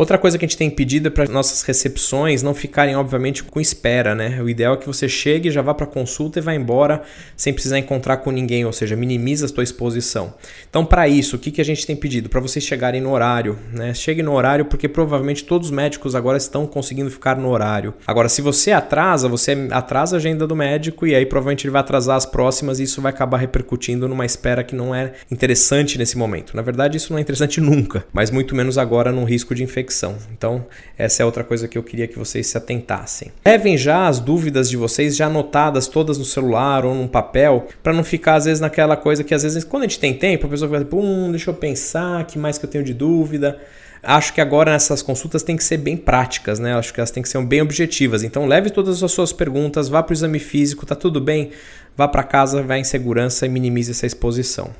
Outra 0.00 0.16
coisa 0.16 0.38
que 0.38 0.46
a 0.46 0.48
gente 0.48 0.56
tem 0.56 0.70
pedido 0.70 1.08
é 1.08 1.10
para 1.10 1.26
nossas 1.26 1.60
recepções 1.60 2.42
não 2.42 2.54
ficarem, 2.54 2.96
obviamente, 2.96 3.44
com 3.44 3.60
espera, 3.60 4.14
né? 4.14 4.40
O 4.42 4.48
ideal 4.48 4.72
é 4.72 4.76
que 4.78 4.86
você 4.86 5.06
chegue, 5.06 5.50
já 5.50 5.60
vá 5.60 5.74
para 5.74 5.84
consulta 5.84 6.38
e 6.38 6.42
vá 6.42 6.54
embora 6.54 7.02
sem 7.36 7.52
precisar 7.52 7.78
encontrar 7.78 8.16
com 8.16 8.30
ninguém, 8.30 8.64
ou 8.64 8.72
seja, 8.72 8.96
minimiza 8.96 9.44
a 9.44 9.48
sua 9.50 9.62
exposição. 9.62 10.32
Então, 10.70 10.86
para 10.86 11.06
isso, 11.06 11.36
o 11.36 11.38
que, 11.38 11.50
que 11.50 11.60
a 11.60 11.64
gente 11.64 11.86
tem 11.86 11.94
pedido? 11.94 12.30
Para 12.30 12.40
vocês 12.40 12.64
chegarem 12.64 12.98
no 12.98 13.12
horário, 13.12 13.58
né? 13.74 13.92
Chegue 13.92 14.22
no 14.22 14.32
horário 14.32 14.64
porque 14.64 14.88
provavelmente 14.88 15.44
todos 15.44 15.68
os 15.68 15.70
médicos 15.70 16.14
agora 16.14 16.38
estão 16.38 16.66
conseguindo 16.66 17.10
ficar 17.10 17.36
no 17.36 17.50
horário. 17.50 17.92
Agora, 18.06 18.30
se 18.30 18.40
você 18.40 18.72
atrasa, 18.72 19.28
você 19.28 19.68
atrasa 19.70 20.16
a 20.16 20.18
agenda 20.18 20.46
do 20.46 20.56
médico 20.56 21.06
e 21.06 21.14
aí 21.14 21.26
provavelmente 21.26 21.66
ele 21.66 21.72
vai 21.72 21.80
atrasar 21.80 22.16
as 22.16 22.24
próximas 22.24 22.80
e 22.80 22.84
isso 22.84 23.02
vai 23.02 23.12
acabar 23.12 23.36
repercutindo 23.36 24.08
numa 24.08 24.24
espera 24.24 24.64
que 24.64 24.74
não 24.74 24.94
é 24.94 25.12
interessante 25.30 25.98
nesse 25.98 26.16
momento. 26.16 26.56
Na 26.56 26.62
verdade, 26.62 26.96
isso 26.96 27.12
não 27.12 27.18
é 27.18 27.20
interessante 27.20 27.60
nunca, 27.60 28.02
mas 28.14 28.30
muito 28.30 28.54
menos 28.56 28.78
agora 28.78 29.12
no 29.12 29.24
risco 29.24 29.54
de 29.54 29.62
infecção 29.62 29.89
infecção. 29.90 30.16
Então, 30.32 30.64
essa 30.96 31.22
é 31.22 31.26
outra 31.26 31.42
coisa 31.42 31.66
que 31.66 31.76
eu 31.76 31.82
queria 31.82 32.06
que 32.06 32.18
vocês 32.18 32.46
se 32.46 32.56
atentassem. 32.56 33.32
Levem 33.44 33.76
já 33.76 34.06
as 34.06 34.20
dúvidas 34.20 34.70
de 34.70 34.76
vocês 34.76 35.16
já 35.16 35.26
anotadas 35.26 35.88
todas 35.88 36.16
no 36.16 36.24
celular 36.24 36.84
ou 36.84 36.94
num 36.94 37.08
papel, 37.08 37.66
para 37.82 37.92
não 37.92 38.04
ficar 38.04 38.36
às 38.36 38.44
vezes 38.44 38.60
naquela 38.60 38.96
coisa 38.96 39.24
que 39.24 39.34
às 39.34 39.42
vezes 39.42 39.64
quando 39.64 39.82
a 39.82 39.86
gente 39.86 39.98
tem 39.98 40.14
tempo, 40.14 40.46
a 40.46 40.48
pessoa 40.48 40.68
vai, 40.68 40.84
pum, 40.84 41.30
deixa 41.30 41.50
eu 41.50 41.54
pensar, 41.54 42.24
que 42.26 42.38
mais 42.38 42.56
que 42.56 42.64
eu 42.64 42.70
tenho 42.70 42.84
de 42.84 42.94
dúvida. 42.94 43.58
Acho 44.02 44.32
que 44.32 44.40
agora 44.40 44.72
nessas 44.72 45.02
consultas 45.02 45.42
tem 45.42 45.56
que 45.56 45.64
ser 45.64 45.76
bem 45.76 45.96
práticas, 45.96 46.58
né? 46.58 46.74
Acho 46.74 46.92
que 46.92 47.00
elas 47.00 47.10
têm 47.10 47.22
que 47.22 47.28
ser 47.28 47.44
bem 47.44 47.60
objetivas. 47.60 48.22
Então 48.22 48.46
leve 48.46 48.70
todas 48.70 49.02
as 49.02 49.12
suas 49.12 49.32
perguntas, 49.32 49.88
vá 49.88 50.02
para 50.02 50.12
o 50.12 50.14
exame 50.14 50.38
físico, 50.38 50.86
tá 50.86 50.94
tudo 50.94 51.20
bem? 51.20 51.50
Vá 51.96 52.08
para 52.08 52.22
casa, 52.22 52.62
vá 52.62 52.78
em 52.78 52.84
segurança 52.84 53.44
e 53.44 53.48
minimize 53.48 53.90
essa 53.90 54.06
exposição. 54.06 54.70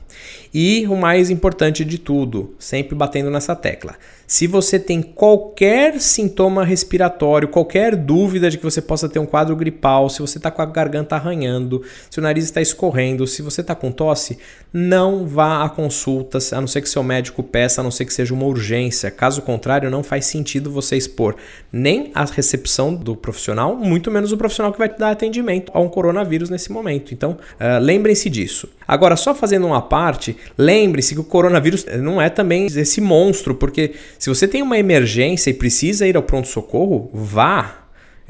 E 0.55 0.87
o 0.89 0.97
mais 0.97 1.29
importante 1.29 1.85
de 1.85 1.99
tudo, 1.99 2.55
sempre 2.59 2.95
batendo 2.95 3.31
nessa 3.31 3.55
tecla. 3.55 3.97
Se 4.27 4.47
você 4.47 4.79
tem 4.79 5.03
qualquer 5.03 6.01
sintoma 6.01 6.65
respiratório, 6.65 7.49
qualquer 7.49 7.97
dúvida 7.97 8.49
de 8.49 8.57
que 8.57 8.65
você 8.65 8.81
possa 8.81 9.09
ter 9.09 9.19
um 9.19 9.27
quadro 9.27 9.57
gripal, 9.57 10.09
se 10.09 10.21
você 10.21 10.39
está 10.39 10.51
com 10.51 10.63
a 10.63 10.67
garganta 10.67 11.17
arranhando, 11.17 11.83
se 12.09 12.21
o 12.21 12.23
nariz 12.23 12.45
está 12.45 12.63
escorrendo, 12.63 13.27
se 13.27 13.43
você 13.43 13.61
está 13.61 13.75
com 13.75 13.91
tosse, 13.91 14.39
não 14.73 15.27
vá 15.27 15.65
à 15.65 15.69
consulta, 15.69 16.39
a 16.53 16.61
não 16.61 16.69
ser 16.69 16.81
que 16.81 16.89
seu 16.89 17.03
médico 17.03 17.43
peça, 17.43 17.81
a 17.81 17.85
não 17.85 17.91
ser 17.91 18.05
que 18.05 18.15
seja 18.15 18.33
uma 18.33 18.47
urgência. 18.47 19.10
Caso 19.11 19.43
contrário, 19.43 19.91
não 19.91 20.03
faz 20.03 20.27
sentido 20.27 20.71
você 20.71 20.97
expor 20.97 21.37
nem 21.73 22.11
a 22.15 22.25
recepção 22.25 22.95
do 22.95 23.17
profissional, 23.17 23.77
muito 23.77 24.11
menos 24.11 24.33
o 24.33 24.37
profissional 24.37 24.73
que 24.73 24.79
vai 24.79 24.89
dar 24.89 25.11
atendimento 25.11 25.71
a 25.75 25.81
um 25.81 25.89
coronavírus 25.89 26.51
nesse 26.51 26.73
momento. 26.73 27.13
Então, 27.13 27.33
uh, 27.33 27.81
lembrem-se 27.81 28.29
disso. 28.29 28.69
Agora, 28.87 29.17
só 29.17 29.35
fazendo 29.35 29.67
uma 29.67 29.83
parte, 29.83 30.37
lembre-se 30.59 31.15
que 31.15 31.21
o 31.21 31.25
coronavírus 31.25 31.87
não 32.01 32.21
é 32.21 32.29
também 32.29 32.67
esse 32.67 33.01
monstro, 33.01 33.55
porque 33.55 33.95
se 34.19 34.29
você 34.29 34.49
tem 34.49 34.63
uma 34.63 34.79
emergência 34.79 35.51
e 35.51 35.55
precisa 35.55 36.07
ir 36.07 36.17
ao 36.17 36.23
pronto-socorro, 36.23 37.11
vá. 37.13 37.80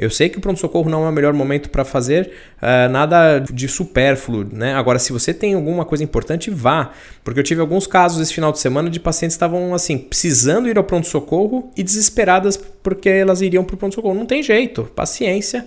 Eu 0.01 0.09
sei 0.09 0.31
que 0.31 0.39
o 0.39 0.41
pronto-socorro 0.41 0.89
não 0.89 1.05
é 1.05 1.11
o 1.11 1.13
melhor 1.13 1.35
momento 1.35 1.69
para 1.69 1.85
fazer 1.85 2.31
uh, 2.57 2.91
nada 2.91 3.39
de 3.39 3.69
supérfluo, 3.69 4.49
né? 4.51 4.73
Agora, 4.73 4.99
se 4.99 5.13
você 5.13 5.35
tem 5.35 5.53
alguma 5.53 5.85
coisa 5.85 6.03
importante, 6.03 6.51
vá. 6.51 6.93
Porque 7.23 7.39
eu 7.39 7.45
tive 7.45 7.61
alguns 7.61 7.87
casos 7.87 8.19
esse 8.19 8.33
final 8.33 8.51
de 8.51 8.59
semana 8.59 8.89
de 8.89 8.99
pacientes 8.99 9.37
que 9.37 9.45
estavam, 9.45 9.75
assim, 9.75 9.99
precisando 9.99 10.71
ir 10.71 10.79
ao 10.79 10.85
pronto-socorro 10.85 11.71
e 11.77 11.83
desesperadas 11.83 12.57
porque 12.57 13.11
elas 13.11 13.43
iriam 13.43 13.63
para 13.63 13.75
o 13.75 13.77
pronto-socorro. 13.77 14.15
Não 14.15 14.25
tem 14.25 14.43
jeito, 14.43 14.85
paciência 14.97 15.67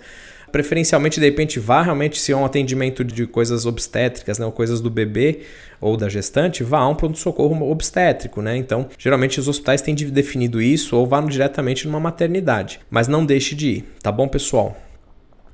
preferencialmente, 0.53 1.19
de 1.19 1.25
repente, 1.25 1.59
vá 1.59 1.81
realmente 1.81 2.19
se 2.19 2.31
é 2.31 2.37
um 2.37 2.45
atendimento 2.45 3.03
de 3.03 3.25
coisas 3.25 3.65
obstétricas, 3.65 4.37
né, 4.37 4.45
ou 4.45 4.51
coisas 4.51 4.79
do 4.79 4.89
bebê 4.89 5.39
ou 5.81 5.97
da 5.97 6.07
gestante, 6.07 6.63
vá 6.63 6.77
a 6.77 6.87
um 6.87 6.93
pronto-socorro 6.93 7.69
obstétrico, 7.71 8.39
né? 8.39 8.55
Então, 8.55 8.87
geralmente 8.97 9.39
os 9.39 9.47
hospitais 9.47 9.81
têm 9.81 9.95
definido 9.95 10.61
isso 10.61 10.95
ou 10.95 11.07
vá 11.07 11.19
diretamente 11.21 11.87
numa 11.87 11.99
maternidade, 11.99 12.79
mas 12.89 13.07
não 13.07 13.25
deixe 13.25 13.55
de 13.55 13.67
ir, 13.67 13.85
tá 14.01 14.11
bom, 14.11 14.27
pessoal? 14.27 14.77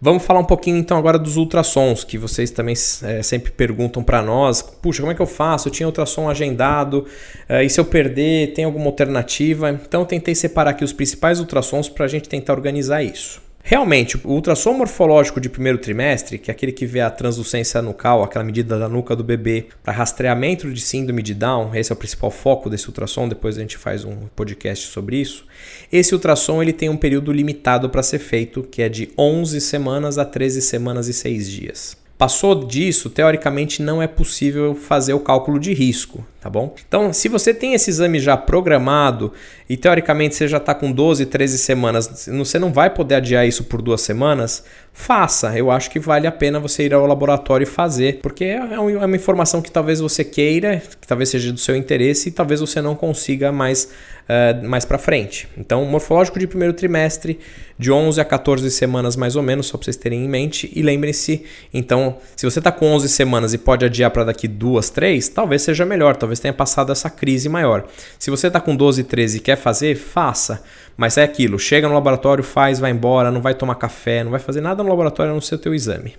Vamos 0.01 0.24
falar 0.24 0.41
um 0.41 0.46
pouquinho 0.46 0.77
então 0.77 0.98
agora 0.98 1.18
dos 1.18 1.38
ultrassons, 1.38 2.03
que 2.03 2.18
vocês 2.18 2.51
também 2.51 2.75
é, 3.03 3.24
sempre 3.24 3.51
perguntam 3.51 4.03
para 4.03 4.22
nós. 4.22 4.62
Puxa, 4.62 5.01
como 5.01 5.12
é 5.12 5.15
que 5.15 5.22
eu 5.22 5.25
faço? 5.25 5.68
Eu 5.68 5.72
tinha 5.72 5.88
ultrassom 5.88 6.29
agendado, 6.29 7.06
é, 7.48 7.63
e 7.63 7.70
se 7.70 7.79
eu 7.79 7.86
perder, 7.86 8.53
tem 8.53 8.65
alguma 8.65 8.86
alternativa? 8.86 9.70
Então 9.70 10.01
eu 10.01 10.06
tentei 10.06 10.36
separar 10.36 10.72
aqui 10.72 10.84
os 10.84 10.94
principais 10.94 11.39
ultrassons 11.39 11.88
para 11.88 12.06
a 12.06 12.08
gente 12.08 12.27
tentar 12.27 12.53
organizar 12.53 13.01
isso. 13.01 13.49
Realmente, 13.69 14.19
o 14.23 14.31
ultrassom 14.31 14.73
morfológico 14.73 15.39
de 15.39 15.47
primeiro 15.47 15.77
trimestre, 15.77 16.39
que 16.39 16.49
é 16.49 16.51
aquele 16.51 16.71
que 16.71 16.88
vê 16.88 17.01
a 17.01 17.11
translucência 17.11 17.79
nucal, 17.83 18.23
aquela 18.23 18.43
medida 18.43 18.79
da 18.79 18.89
nuca 18.89 19.15
do 19.15 19.23
bebê, 19.23 19.67
para 19.83 19.93
rastreamento 19.93 20.73
de 20.73 20.81
síndrome 20.81 21.21
de 21.21 21.35
Down, 21.35 21.75
esse 21.75 21.91
é 21.91 21.93
o 21.93 21.95
principal 21.95 22.31
foco 22.31 22.67
desse 22.67 22.88
ultrassom, 22.88 23.29
depois 23.29 23.59
a 23.59 23.61
gente 23.61 23.77
faz 23.77 24.03
um 24.03 24.25
podcast 24.35 24.88
sobre 24.88 25.17
isso. 25.17 25.45
Esse 25.91 26.15
ultrassom 26.15 26.63
ele 26.63 26.73
tem 26.73 26.89
um 26.89 26.97
período 26.97 27.31
limitado 27.31 27.91
para 27.91 28.01
ser 28.01 28.17
feito, 28.17 28.63
que 28.63 28.81
é 28.81 28.89
de 28.89 29.11
11 29.15 29.61
semanas 29.61 30.17
a 30.17 30.25
13 30.25 30.63
semanas 30.63 31.07
e 31.07 31.13
6 31.13 31.47
dias. 31.47 31.95
Passou 32.17 32.65
disso, 32.65 33.07
teoricamente 33.07 33.83
não 33.83 34.01
é 34.01 34.07
possível 34.07 34.73
fazer 34.73 35.13
o 35.13 35.19
cálculo 35.19 35.59
de 35.59 35.73
risco, 35.73 36.25
tá 36.39 36.50
bom? 36.50 36.74
Então, 36.88 37.12
se 37.12 37.27
você 37.27 37.53
tem 37.53 37.74
esse 37.74 37.89
exame 37.89 38.19
já 38.19 38.38
programado 38.38 39.34
e 39.69 39.75
teoricamente 39.75 40.36
você 40.36 40.48
já 40.48 40.58
está 40.58 40.74
com 40.74 40.91
12, 40.91 41.25
13 41.25 41.58
semanas, 41.58 42.27
você 42.27 42.58
não 42.58 42.72
vai 42.72 42.89
poder 42.89 43.15
adiar 43.15 43.48
isso 43.48 43.65
por 43.65 43.81
duas 43.81 44.01
semanas, 44.01 44.63
faça. 45.00 45.58
Eu 45.58 45.72
acho 45.72 45.89
que 45.89 46.00
vale 46.00 46.27
a 46.27 46.31
pena 46.31 46.60
você 46.60 46.84
ir 46.86 46.93
ao 46.93 47.05
laboratório 47.05 47.63
e 47.63 47.67
fazer, 47.67 48.19
porque 48.22 48.43
é, 48.43 48.58
é, 48.58 48.74
é 48.74 48.79
uma 48.79 49.15
informação 49.15 49.62
que 49.62 49.72
talvez 49.72 50.01
você 50.01 50.25
queira, 50.25 50.81
que 51.00 51.08
talvez 51.08 51.29
seja 51.29 51.53
do 51.53 51.60
seu 51.60 51.75
interesse 51.75 52.29
e 52.29 52.31
talvez 52.31 52.60
você 52.60 52.81
não 52.81 52.96
consiga 52.96 53.51
mais, 53.51 53.89
uh, 54.27 54.67
mais 54.67 54.84
para 54.84 54.98
frente. 54.98 55.48
Então, 55.58 55.86
morfológico 55.86 56.38
de 56.38 56.46
primeiro 56.48 56.74
trimestre, 56.74 57.39
de 57.77 57.89
11 57.89 58.19
a 58.19 58.25
14 58.25 58.69
semanas 58.69 59.15
mais 59.15 59.38
ou 59.38 59.41
menos, 59.41 59.67
só 59.67 59.77
para 59.77 59.86
vocês 59.86 59.96
terem 59.96 60.25
em 60.25 60.27
mente. 60.27 60.69
E 60.75 60.81
lembrem-se, 60.81 61.43
então, 61.74 62.17
se 62.36 62.46
você 62.46 62.60
está 62.60 62.72
com 62.72 62.86
11 62.88 63.08
semanas 63.08 63.53
e 63.53 63.58
pode 63.58 63.86
adiar 63.86 64.12
para 64.12 64.25
daqui 64.25 64.50
duas, 64.50 64.89
três, 64.89 65.29
talvez 65.29 65.62
seja 65.62 65.86
melhor, 65.86 66.17
talvez 66.17 66.28
tenha 66.38 66.53
passado 66.53 66.91
essa 66.91 67.09
crise 67.09 67.48
maior. 67.48 67.88
Se 68.19 68.29
você 68.29 68.48
está 68.48 68.59
com 68.59 68.75
12, 68.75 69.05
13 69.05 69.38
e 69.38 69.39
quer 69.39 69.55
fazer, 69.55 69.95
faça. 69.95 70.62
Mas 70.98 71.17
é 71.17 71.24
aquilo, 71.24 71.57
chega 71.57 71.88
no 71.88 71.93
laboratório, 71.93 72.43
faz, 72.43 72.77
vai 72.77 72.91
embora, 72.91 73.31
não 73.31 73.41
vai 73.41 73.53
tomar 73.53 73.75
café, 73.75 74.21
não 74.21 74.31
vai 74.31 74.39
fazer 74.41 74.59
nada 74.59 74.83
no 74.83 74.89
laboratório 74.89 75.31
a 75.31 75.33
não 75.33 75.39
ser 75.39 75.55
o 75.55 75.59
teu 75.59 75.74
exame. 75.74 76.15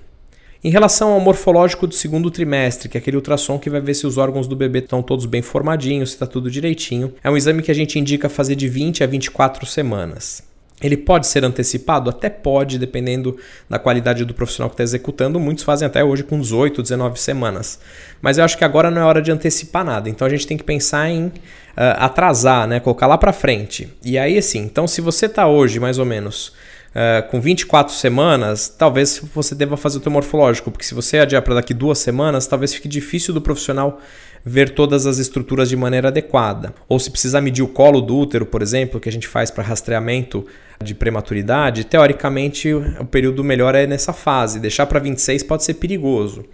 Em 0.62 0.70
relação 0.70 1.12
ao 1.12 1.20
morfológico 1.20 1.86
do 1.86 1.94
segundo 1.94 2.30
trimestre, 2.30 2.88
que 2.88 2.96
é 2.96 3.00
aquele 3.00 3.16
ultrassom 3.16 3.58
que 3.58 3.70
vai 3.70 3.80
ver 3.80 3.94
se 3.94 4.06
os 4.06 4.18
órgãos 4.18 4.46
do 4.46 4.56
bebê 4.56 4.80
estão 4.80 5.02
todos 5.02 5.26
bem 5.26 5.40
formadinhos, 5.42 6.10
se 6.10 6.16
está 6.16 6.26
tudo 6.26 6.50
direitinho, 6.50 7.14
é 7.22 7.30
um 7.30 7.36
exame 7.36 7.62
que 7.62 7.70
a 7.70 7.74
gente 7.74 7.98
indica 7.98 8.28
fazer 8.28 8.56
de 8.56 8.68
20 8.68 9.04
a 9.04 9.06
24 9.06 9.64
semanas. 9.64 10.49
Ele 10.82 10.96
pode 10.96 11.26
ser 11.26 11.44
antecipado? 11.44 12.08
Até 12.08 12.30
pode, 12.30 12.78
dependendo 12.78 13.36
da 13.68 13.78
qualidade 13.78 14.24
do 14.24 14.32
profissional 14.32 14.70
que 14.70 14.74
está 14.74 14.82
executando. 14.82 15.38
Muitos 15.38 15.62
fazem 15.62 15.86
até 15.86 16.02
hoje 16.02 16.24
com 16.24 16.40
18, 16.40 16.82
19 16.82 17.20
semanas. 17.20 17.78
Mas 18.22 18.38
eu 18.38 18.44
acho 18.44 18.56
que 18.56 18.64
agora 18.64 18.90
não 18.90 19.02
é 19.02 19.04
hora 19.04 19.20
de 19.20 19.30
antecipar 19.30 19.84
nada. 19.84 20.08
Então 20.08 20.26
a 20.26 20.30
gente 20.30 20.46
tem 20.46 20.56
que 20.56 20.64
pensar 20.64 21.10
em 21.10 21.26
uh, 21.26 21.32
atrasar, 21.98 22.66
né? 22.66 22.80
colocar 22.80 23.06
lá 23.06 23.18
para 23.18 23.32
frente. 23.32 23.92
E 24.02 24.18
aí, 24.18 24.38
assim, 24.38 24.60
então 24.60 24.86
se 24.86 25.00
você 25.00 25.26
está 25.26 25.46
hoje 25.46 25.78
mais 25.78 25.98
ou 25.98 26.06
menos 26.06 26.52
Uh, 26.90 27.28
com 27.30 27.40
24 27.40 27.94
semanas, 27.94 28.68
talvez 28.68 29.22
você 29.32 29.54
deva 29.54 29.76
fazer 29.76 29.98
o 29.98 30.00
teu 30.00 30.10
morfológico, 30.10 30.72
porque 30.72 30.84
se 30.84 30.92
você 30.92 31.18
adiar 31.18 31.40
para 31.42 31.54
daqui 31.54 31.72
duas 31.72 31.98
semanas, 31.98 32.48
talvez 32.48 32.74
fique 32.74 32.88
difícil 32.88 33.32
do 33.32 33.40
profissional 33.40 34.00
ver 34.44 34.70
todas 34.70 35.06
as 35.06 35.18
estruturas 35.18 35.68
de 35.68 35.76
maneira 35.76 36.08
adequada. 36.08 36.74
Ou 36.88 36.98
se 36.98 37.10
precisar 37.10 37.40
medir 37.40 37.62
o 37.62 37.68
colo 37.68 38.00
do 38.00 38.16
útero, 38.16 38.44
por 38.44 38.60
exemplo, 38.60 38.98
que 38.98 39.08
a 39.08 39.12
gente 39.12 39.28
faz 39.28 39.50
para 39.50 39.62
rastreamento 39.62 40.44
de 40.82 40.94
prematuridade, 40.94 41.84
teoricamente 41.84 42.72
o 42.72 43.04
período 43.04 43.44
melhor 43.44 43.74
é 43.74 43.86
nessa 43.86 44.12
fase. 44.12 44.58
Deixar 44.58 44.86
para 44.86 44.98
26 44.98 45.42
pode 45.44 45.62
ser 45.62 45.74
perigoso. 45.74 46.44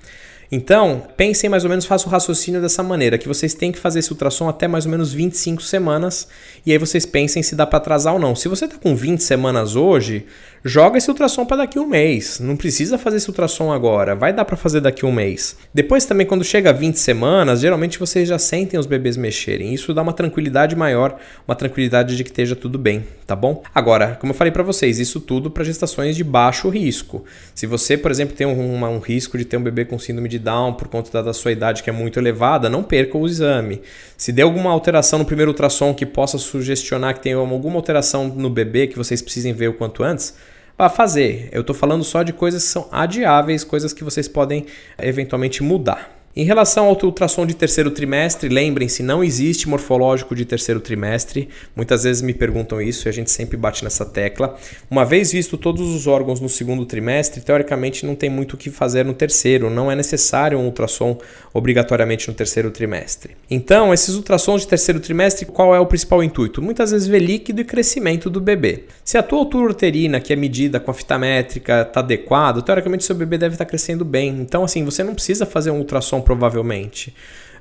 Então, 0.51 1.03
pensem 1.17 1.51
mais 1.51 1.65
ou 1.65 1.71
menos, 1.71 1.85
façam 1.85 2.09
o 2.09 2.11
raciocínio 2.11 2.61
dessa 2.61 2.83
maneira, 2.83 3.19
que 3.19 3.29
vocês 3.29 3.55
têm 3.55 3.73
que 3.73 3.79
fazer 3.79 3.99
esse 3.99 4.13
ultrassom 4.13 4.49
até 4.49 4.69
mais 4.69 4.85
ou 4.85 4.91
menos 4.91 5.13
25 5.13 5.63
semanas, 5.63 6.29
e 6.65 6.73
aí 6.73 6.79
vocês 6.79 7.05
pensem 7.05 7.43
se 7.43 7.57
dá 7.57 7.67
para 7.67 7.79
atrasar 7.79 8.15
ou 8.15 8.21
não. 8.21 8.35
Se 8.35 8.49
você 8.49 8.67
está 8.67 8.77
com 8.79 8.95
20 8.95 9.21
semanas 9.21 9.75
hoje, 9.75 10.27
joga 10.67 10.99
esse 10.99 11.09
ultrassom 11.09 11.47
para 11.47 11.59
daqui 11.59 11.79
um 11.79 11.87
mês. 11.87 12.41
Não 12.41 12.57
precisa 12.57 12.99
fazer 12.99 13.19
esse 13.19 13.29
ultrassom 13.29 13.71
agora, 13.73 14.17
vai 14.17 14.33
dar 14.33 14.45
para 14.45 14.57
fazer 14.57 14.81
daqui 14.81 15.07
um 15.07 15.13
mês. 15.13 15.57
Depois 15.73 16.05
também, 16.05 16.27
quando 16.27 16.43
chega 16.43 16.71
a 16.71 16.73
20 16.73 16.99
semanas, 16.99 17.61
geralmente 17.61 18.01
vocês 18.01 18.29
já 18.29 18.37
sentem 18.37 18.79
os 18.79 18.85
bebês 18.85 19.17
mexerem. 19.17 19.73
Isso 19.73 19.95
dá 19.95 20.03
uma 20.03 20.13
tranquilidade 20.13 20.75
maior, 20.75 21.17
uma 21.47 21.55
tranquilidade 21.55 22.17
de 22.17 22.25
que 22.25 22.31
esteja 22.31 22.57
tudo 22.57 22.81
bem, 22.81 23.05
tá 23.25 23.37
bom? 23.37 23.63
Agora, 23.73 24.17
como 24.21 24.33
eu 24.33 24.37
falei 24.37 24.51
para 24.51 24.65
vocês, 24.65 24.99
isso 24.99 25.21
tudo 25.21 25.53
para 25.53 25.63
gestações 25.63 26.17
de 26.17 26.25
baixo 26.25 26.69
risco. 26.69 27.25
Se 27.55 27.65
você, 27.65 27.97
por 27.97 28.11
exemplo, 28.11 28.35
tem 28.35 28.47
um, 28.47 28.85
um 28.85 28.99
risco 28.99 29.39
de 29.39 29.45
ter 29.45 29.57
um 29.57 29.63
bebê 29.63 29.85
com 29.85 29.97
síndrome 30.01 30.29
de 30.29 30.41
Down 30.41 30.75
por 30.75 30.89
conta 30.89 31.23
da 31.23 31.33
sua 31.33 31.53
idade 31.53 31.81
que 31.81 31.91
é 31.91 31.93
muito 31.93 32.19
elevada, 32.19 32.69
não 32.69 32.83
perca 32.83 33.17
o 33.17 33.25
exame. 33.25 33.83
Se 34.17 34.33
der 34.33 34.43
alguma 34.43 34.71
alteração 34.71 35.21
no 35.21 35.25
primeiro 35.25 35.53
ultrassom 35.53 35.95
que 35.95 36.05
possa 36.05 36.39
sugestionar 36.39 37.15
que 37.15 37.21
tem 37.21 37.35
alguma 37.35 37.77
alteração 37.77 38.27
no 38.27 38.51
bebê 38.51 38.89
que 38.89 38.97
vocês 38.97 39.23
precisem 39.23 39.53
ver 39.53 39.69
o 39.69 39.75
quanto 39.75 40.03
antes, 40.03 40.35
para 40.77 40.91
fazer. 40.91 41.49
Eu 41.53 41.63
estou 41.63 41.75
falando 41.75 42.05
só 42.05 42.23
de 42.23 42.33
coisas 42.33 42.63
que 42.63 42.69
são 42.69 42.89
adiáveis, 42.93 43.65
coisas 43.65 43.93
que 43.93 44.05
vocês 44.05 44.29
podem 44.29 44.67
eventualmente 44.99 45.63
mudar. 45.63 46.16
Em 46.39 46.45
relação 46.45 46.85
ao 46.85 46.99
ultrassom 47.03 47.47
de 47.47 47.55
terceiro 47.55 47.91
trimestre, 47.91 48.51
lembrem-se, 48.51 49.03
não 49.03 49.25
existe 49.25 49.67
morfológico 49.67 50.35
de 50.35 50.45
terceiro 50.45 50.81
trimestre. 50.81 51.49
Muitas 51.75 52.05
vezes 52.05 52.21
me 52.21 52.35
perguntam 52.35 52.79
isso 52.79 53.09
e 53.09 53.11
a 53.11 53.13
gente 53.13 53.31
sempre 53.31 53.57
bate 53.57 53.83
nessa 53.83 54.05
tecla. 54.05 54.55
Uma 54.91 55.03
vez 55.03 55.33
visto 55.33 55.57
todos 55.57 55.81
os 55.95 56.07
órgãos 56.07 56.39
no 56.39 56.51
segundo 56.51 56.85
trimestre, 56.85 57.41
teoricamente 57.41 58.05
não 58.05 58.15
tem 58.15 58.29
muito 58.29 58.53
o 58.53 58.57
que 58.59 58.69
fazer 58.69 59.03
no 59.03 59.15
terceiro, 59.15 59.71
não 59.71 59.91
é 59.91 59.97
necessário 59.97 60.59
um 60.59 60.67
ultrassom 60.67 61.19
obrigatoriamente 61.55 62.29
no 62.29 62.35
terceiro 62.35 62.71
trimestre. 62.71 63.35
Então, 63.51 63.95
esses 63.95 64.15
ultrassons 64.15 64.61
de 64.61 64.69
terceiro 64.69 65.01
trimestre, 65.01 65.47
qual 65.47 65.75
é 65.75 65.81
o 65.81 65.87
principal 65.87 66.23
intuito? 66.23 66.61
Muitas 66.61 66.91
vezes 66.91 67.09
ver 67.09 67.21
líquido 67.21 67.63
e 67.63 67.65
crescimento 67.65 68.29
do 68.29 68.43
bebê. 68.43 68.85
Se 69.03 69.17
a 69.17 69.23
tua 69.23 69.39
altura 69.39 69.73
uterina, 69.73 70.21
que 70.21 70.35
é 70.35 70.37
medida 70.37 70.79
com 70.79 70.91
a 70.91 70.95
fita 70.95 71.19
métrica, 71.19 71.81
está 71.81 72.01
adequada, 72.01 72.61
teoricamente 72.61 73.05
seu 73.05 73.17
bebê 73.17 73.39
deve 73.39 73.55
estar 73.55 73.65
tá 73.65 73.69
crescendo 73.71 74.05
bem. 74.05 74.39
Então, 74.39 74.65
assim, 74.65 74.85
você 74.85 75.03
não 75.03 75.15
precisa 75.15 75.47
fazer 75.47 75.71
um 75.71 75.79
ultrassom 75.79 76.26
provavelmente. 76.27 77.15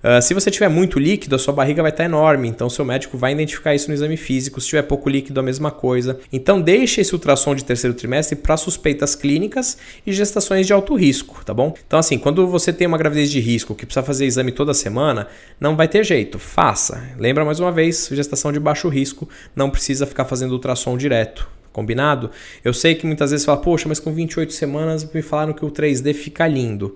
Uh, 0.03 0.21
se 0.21 0.33
você 0.33 0.51
tiver 0.51 0.67
muito 0.67 0.99
líquido, 0.99 1.35
a 1.35 1.39
sua 1.39 1.53
barriga 1.53 1.81
vai 1.81 1.89
estar 1.91 2.03
enorme, 2.03 2.47
então 2.47 2.69
seu 2.69 2.85
médico 2.85 3.17
vai 3.17 3.31
identificar 3.31 3.73
isso 3.73 3.87
no 3.87 3.93
exame 3.93 4.17
físico. 4.17 4.59
Se 4.61 4.67
tiver 4.67 4.83
pouco 4.83 5.09
líquido, 5.09 5.39
a 5.39 5.43
mesma 5.43 5.71
coisa. 5.71 6.19
Então 6.31 6.61
deixe 6.61 7.01
esse 7.01 7.13
ultrassom 7.13 7.55
de 7.55 7.63
terceiro 7.63 7.95
trimestre 7.95 8.35
para 8.35 8.57
suspeitas 8.57 9.15
clínicas 9.15 9.77
e 10.05 10.11
gestações 10.11 10.67
de 10.67 10.73
alto 10.73 10.93
risco, 10.95 11.43
tá 11.43 11.53
bom? 11.53 11.73
Então 11.87 11.97
assim, 11.97 12.19
quando 12.19 12.45
você 12.47 12.71
tem 12.71 12.85
uma 12.85 12.97
gravidez 12.97 13.31
de 13.31 13.39
risco 13.39 13.73
que 13.73 13.85
precisa 13.85 14.05
fazer 14.05 14.25
exame 14.25 14.51
toda 14.51 14.73
semana, 14.73 15.27
não 15.59 15.75
vai 15.75 15.87
ter 15.87 16.03
jeito, 16.03 16.37
faça. 16.37 17.03
Lembra 17.17 17.43
mais 17.43 17.59
uma 17.59 17.71
vez, 17.71 18.09
gestação 18.11 18.51
de 18.51 18.59
baixo 18.59 18.89
risco, 18.89 19.27
não 19.55 19.71
precisa 19.71 20.05
ficar 20.05 20.25
fazendo 20.25 20.51
ultrassom 20.51 20.97
direto. 20.97 21.49
Combinado? 21.71 22.29
Eu 22.63 22.73
sei 22.73 22.95
que 22.95 23.05
muitas 23.07 23.31
vezes 23.31 23.45
fala, 23.45 23.59
poxa, 23.59 23.89
mas 23.89 23.99
com 23.99 24.13
28 24.13 24.53
semanas 24.53 25.03
me 25.11 25.21
falaram 25.21 25.51
que 25.51 25.65
o 25.65 25.71
3D 25.71 26.13
fica 26.13 26.47
lindo. 26.47 26.95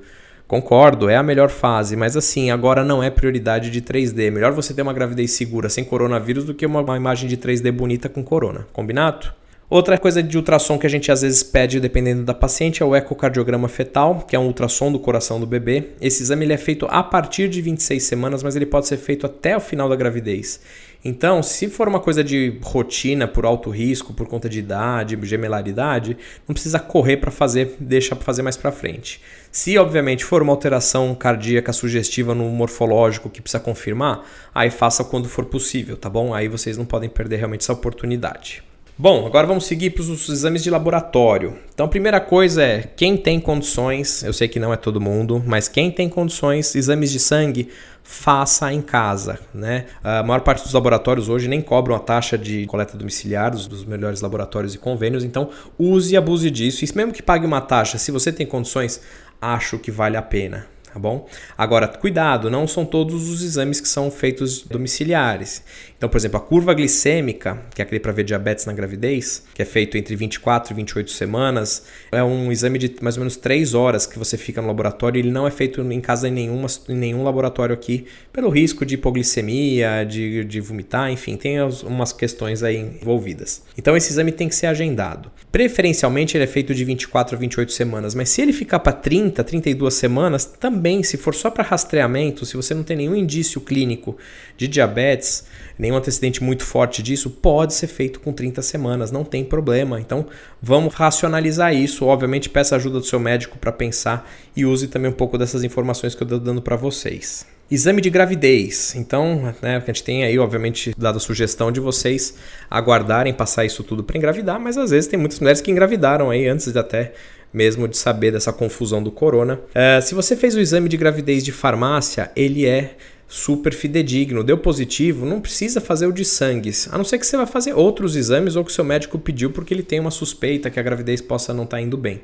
Concordo, 0.49 1.07
é 1.07 1.15
a 1.15 1.21
melhor 1.21 1.51
fase, 1.51 1.95
mas 1.95 2.17
assim, 2.17 2.49
agora 2.49 2.83
não 2.83 3.03
é 3.03 3.11
prioridade 3.11 3.69
de 3.69 3.83
3D. 3.83 4.31
Melhor 4.31 4.51
você 4.51 4.73
ter 4.73 4.81
uma 4.81 4.91
gravidez 4.91 5.29
segura 5.33 5.69
sem 5.69 5.83
coronavírus 5.83 6.43
do 6.43 6.55
que 6.55 6.65
uma, 6.65 6.81
uma 6.81 6.97
imagem 6.97 7.29
de 7.29 7.37
3D 7.37 7.71
bonita 7.71 8.09
com 8.09 8.23
corona. 8.23 8.65
Combinado? 8.73 9.31
Outra 9.69 9.95
coisa 9.99 10.23
de 10.23 10.35
ultrassom 10.35 10.79
que 10.79 10.87
a 10.87 10.89
gente 10.89 11.11
às 11.11 11.21
vezes 11.21 11.43
pede, 11.43 11.79
dependendo 11.79 12.23
da 12.23 12.33
paciente, 12.33 12.81
é 12.81 12.85
o 12.85 12.95
ecocardiograma 12.95 13.67
fetal, 13.67 14.25
que 14.27 14.35
é 14.35 14.39
um 14.39 14.47
ultrassom 14.47 14.91
do 14.91 14.97
coração 14.97 15.39
do 15.39 15.45
bebê. 15.45 15.89
Esse 16.01 16.23
exame 16.23 16.51
é 16.51 16.57
feito 16.57 16.87
a 16.89 17.03
partir 17.03 17.47
de 17.47 17.61
26 17.61 18.01
semanas, 18.01 18.41
mas 18.41 18.55
ele 18.55 18.65
pode 18.65 18.87
ser 18.87 18.97
feito 18.97 19.27
até 19.27 19.55
o 19.55 19.59
final 19.59 19.87
da 19.87 19.95
gravidez. 19.95 20.59
Então, 21.03 21.41
se 21.41 21.69
for 21.69 21.87
uma 21.87 21.99
coisa 21.99 22.21
de 22.21 22.59
rotina, 22.61 23.25
por 23.25 23.45
alto 23.45 23.69
risco, 23.69 24.13
por 24.13 24.27
conta 24.27 24.49
de 24.49 24.59
idade, 24.59 25.17
gemelaridade, 25.23 26.17
não 26.47 26.53
precisa 26.53 26.77
correr 26.77 27.17
para 27.17 27.31
fazer, 27.31 27.77
deixa 27.79 28.15
para 28.15 28.25
fazer 28.25 28.41
mais 28.41 28.57
para 28.57 28.71
frente. 28.71 29.21
Se, 29.49 29.77
obviamente, 29.77 30.25
for 30.25 30.41
uma 30.41 30.51
alteração 30.51 31.15
cardíaca 31.15 31.71
sugestiva 31.71 32.35
no 32.35 32.49
morfológico 32.49 33.29
que 33.29 33.41
precisa 33.41 33.63
confirmar, 33.63 34.25
aí 34.53 34.69
faça 34.69 35.03
quando 35.03 35.29
for 35.29 35.45
possível, 35.45 35.95
tá 35.95 36.09
bom? 36.09 36.33
Aí 36.33 36.49
vocês 36.49 36.77
não 36.77 36.85
podem 36.85 37.09
perder 37.09 37.37
realmente 37.37 37.61
essa 37.61 37.73
oportunidade. 37.73 38.61
Bom, 39.01 39.25
agora 39.25 39.47
vamos 39.47 39.65
seguir 39.65 39.91
para 39.91 40.01
os 40.01 40.27
exames 40.27 40.61
de 40.61 40.69
laboratório. 40.69 41.57
Então, 41.73 41.85
a 41.85 41.89
primeira 41.89 42.19
coisa 42.19 42.61
é 42.61 42.81
quem 42.81 43.15
tem 43.15 43.39
condições, 43.39 44.23
eu 44.23 44.33
sei 44.33 44.49
que 44.49 44.59
não 44.59 44.73
é 44.73 44.75
todo 44.75 44.99
mundo, 44.99 45.41
mas 45.47 45.69
quem 45.69 45.89
tem 45.89 46.09
condições, 46.09 46.75
exames 46.75 47.09
de 47.09 47.17
sangue, 47.17 47.69
faça 48.03 48.73
em 48.73 48.81
casa. 48.81 49.39
Né? 49.53 49.85
A 50.03 50.23
maior 50.23 50.41
parte 50.41 50.63
dos 50.63 50.73
laboratórios 50.73 51.29
hoje 51.29 51.47
nem 51.47 51.61
cobram 51.61 51.95
a 51.95 51.99
taxa 51.99 52.37
de 52.37 52.65
coleta 52.65 52.97
domiciliar 52.97 53.51
dos, 53.51 53.85
melhores 53.85 54.21
laboratórios 54.21 54.73
e 54.73 54.77
convênios, 54.77 55.23
então 55.23 55.49
use 55.77 56.13
e 56.13 56.17
abuse 56.17 56.49
disso. 56.49 56.83
E 56.83 56.95
mesmo 56.95 57.13
que 57.13 57.21
pague 57.21 57.45
uma 57.45 57.61
taxa, 57.61 57.97
se 57.97 58.11
você 58.11 58.31
tem 58.31 58.45
condições, 58.45 59.01
acho 59.41 59.77
que 59.77 59.91
vale 59.91 60.17
a 60.17 60.21
pena 60.21 60.67
tá 60.91 60.99
bom? 60.99 61.27
Agora, 61.57 61.87
cuidado, 61.87 62.49
não 62.49 62.67
são 62.67 62.83
todos 62.83 63.29
os 63.29 63.43
exames 63.43 63.79
que 63.79 63.87
são 63.87 64.09
feitos 64.09 64.63
domiciliares. 64.63 65.63
Então, 65.99 66.07
por 66.07 66.17
exemplo, 66.17 66.37
a 66.37 66.39
curva 66.39 66.73
glicêmica, 66.73 67.61
que 67.75 67.81
é 67.81 67.83
aquele 67.83 67.99
para 67.99 68.13
ver 68.13 68.23
diabetes 68.23 68.65
na 68.65 68.71
gravidez, 68.71 69.43
que 69.53 69.61
é 69.61 69.65
feito 69.65 69.97
entre 69.97 70.15
24 70.15 70.71
e 70.71 70.73
28 70.73 71.11
semanas, 71.11 71.83
é 72.09 72.23
um 72.23 72.49
exame 72.53 72.79
de 72.79 72.95
mais 73.01 73.17
ou 73.17 73.19
menos 73.19 73.35
3 73.35 73.73
horas 73.73 74.05
que 74.05 74.17
você 74.17 74.37
fica 74.37 74.61
no 74.61 74.67
laboratório. 74.69 75.19
Ele 75.19 75.29
não 75.29 75.45
é 75.45 75.51
feito 75.51 75.81
em 75.81 75.99
casa 75.99 76.29
em, 76.29 76.31
nenhuma, 76.31 76.67
em 76.87 76.95
nenhum 76.95 77.21
laboratório 77.21 77.75
aqui, 77.75 78.05
pelo 78.31 78.47
risco 78.47 78.85
de 78.85 78.95
hipoglicemia, 78.95 80.05
de, 80.05 80.45
de 80.45 80.61
vomitar, 80.61 81.11
enfim, 81.11 81.35
tem 81.35 81.61
umas 81.83 82.13
questões 82.13 82.63
aí 82.63 82.77
envolvidas. 82.77 83.63
Então, 83.77 83.97
esse 83.97 84.09
exame 84.09 84.31
tem 84.31 84.47
que 84.47 84.55
ser 84.55 84.67
agendado. 84.67 85.29
Preferencialmente, 85.51 86.37
ele 86.37 86.45
é 86.45 86.47
feito 86.47 86.73
de 86.73 86.85
24 86.85 87.35
a 87.35 87.39
28 87.39 87.73
semanas, 87.73 88.15
mas 88.15 88.29
se 88.29 88.41
ele 88.41 88.53
ficar 88.53 88.79
para 88.79 88.93
30, 88.93 89.43
32 89.43 89.93
semanas, 89.93 90.45
também, 90.45 91.03
se 91.03 91.17
for 91.17 91.35
só 91.35 91.51
para 91.51 91.61
rastreamento, 91.61 92.45
se 92.45 92.55
você 92.55 92.73
não 92.73 92.83
tem 92.83 92.95
nenhum 92.95 93.15
indício 93.15 93.59
clínico 93.59 94.15
de 94.55 94.65
diabetes, 94.65 95.43
nenhum 95.89 95.97
antecedente 95.97 96.43
muito 96.43 96.63
forte 96.63 97.01
disso, 97.01 97.29
pode 97.29 97.73
ser 97.73 97.87
feito 97.87 98.19
com 98.19 98.31
30 98.31 98.61
semanas, 98.61 99.11
não 99.11 99.23
tem 99.23 99.43
problema. 99.43 99.99
Então, 99.99 100.25
vamos 100.61 100.93
racionalizar 100.93 101.73
isso. 101.73 102.05
Obviamente, 102.05 102.49
peça 102.49 102.75
ajuda 102.75 102.99
do 102.99 103.05
seu 103.05 103.19
médico 103.19 103.57
para 103.57 103.71
pensar 103.71 104.29
e 104.55 104.65
use 104.65 104.87
também 104.87 105.09
um 105.09 105.15
pouco 105.15 105.37
dessas 105.37 105.63
informações 105.63 106.13
que 106.13 106.21
eu 106.21 106.25
estou 106.25 106.39
dando 106.39 106.61
para 106.61 106.75
vocês. 106.75 107.45
Exame 107.71 108.01
de 108.01 108.09
gravidez. 108.09 108.95
Então, 108.95 109.53
né, 109.61 109.77
a 109.77 109.79
gente 109.79 110.03
tem 110.03 110.23
aí, 110.23 110.39
obviamente, 110.39 110.93
dado 110.97 111.17
a 111.17 111.19
sugestão 111.19 111.71
de 111.71 111.79
vocês 111.79 112.35
aguardarem 112.69 113.33
passar 113.33 113.65
isso 113.65 113.83
tudo 113.83 114.03
para 114.03 114.17
engravidar, 114.17 114.59
mas 114.59 114.77
às 114.77 114.89
vezes 114.89 115.07
tem 115.07 115.19
muitas 115.19 115.39
mulheres 115.39 115.61
que 115.61 115.69
engravidaram 115.69 116.29
aí 116.29 116.47
antes 116.47 116.71
de 116.71 116.79
até 116.79 117.13
mesmo 117.51 117.87
de 117.87 117.97
saber 117.97 118.31
dessa 118.31 118.53
confusão 118.53 119.01
do 119.01 119.11
corona. 119.11 119.59
É, 119.73 119.99
se 120.01 120.13
você 120.13 120.35
fez 120.35 120.55
o 120.55 120.59
exame 120.59 120.87
de 120.87 120.97
gravidez 120.97 121.43
de 121.43 121.51
farmácia, 121.51 122.31
ele 122.35 122.65
é 122.65 122.95
super 123.29 123.71
fidedigno, 123.71 124.43
deu 124.43 124.57
positivo, 124.57 125.23
não 125.23 125.39
precisa 125.39 125.79
fazer 125.79 126.07
o 126.07 126.11
de 126.11 126.25
sangue, 126.25 126.71
a 126.91 126.97
não 126.97 127.05
ser 127.05 127.19
que 127.19 127.27
você 127.27 127.37
vai 127.37 127.45
fazer 127.45 127.73
outros 127.73 128.15
exames 128.15 128.55
ou 128.55 128.65
que 128.65 128.73
seu 128.73 128.83
médico 128.83 129.19
pediu 129.19 129.51
porque 129.51 129.71
ele 129.71 129.83
tem 129.83 129.99
uma 129.99 130.09
suspeita 130.09 130.71
que 130.71 130.79
a 130.79 130.83
gravidez 130.83 131.21
possa 131.21 131.53
não 131.53 131.63
estar 131.63 131.77
tá 131.77 131.81
indo 131.81 131.95
bem. 131.95 132.21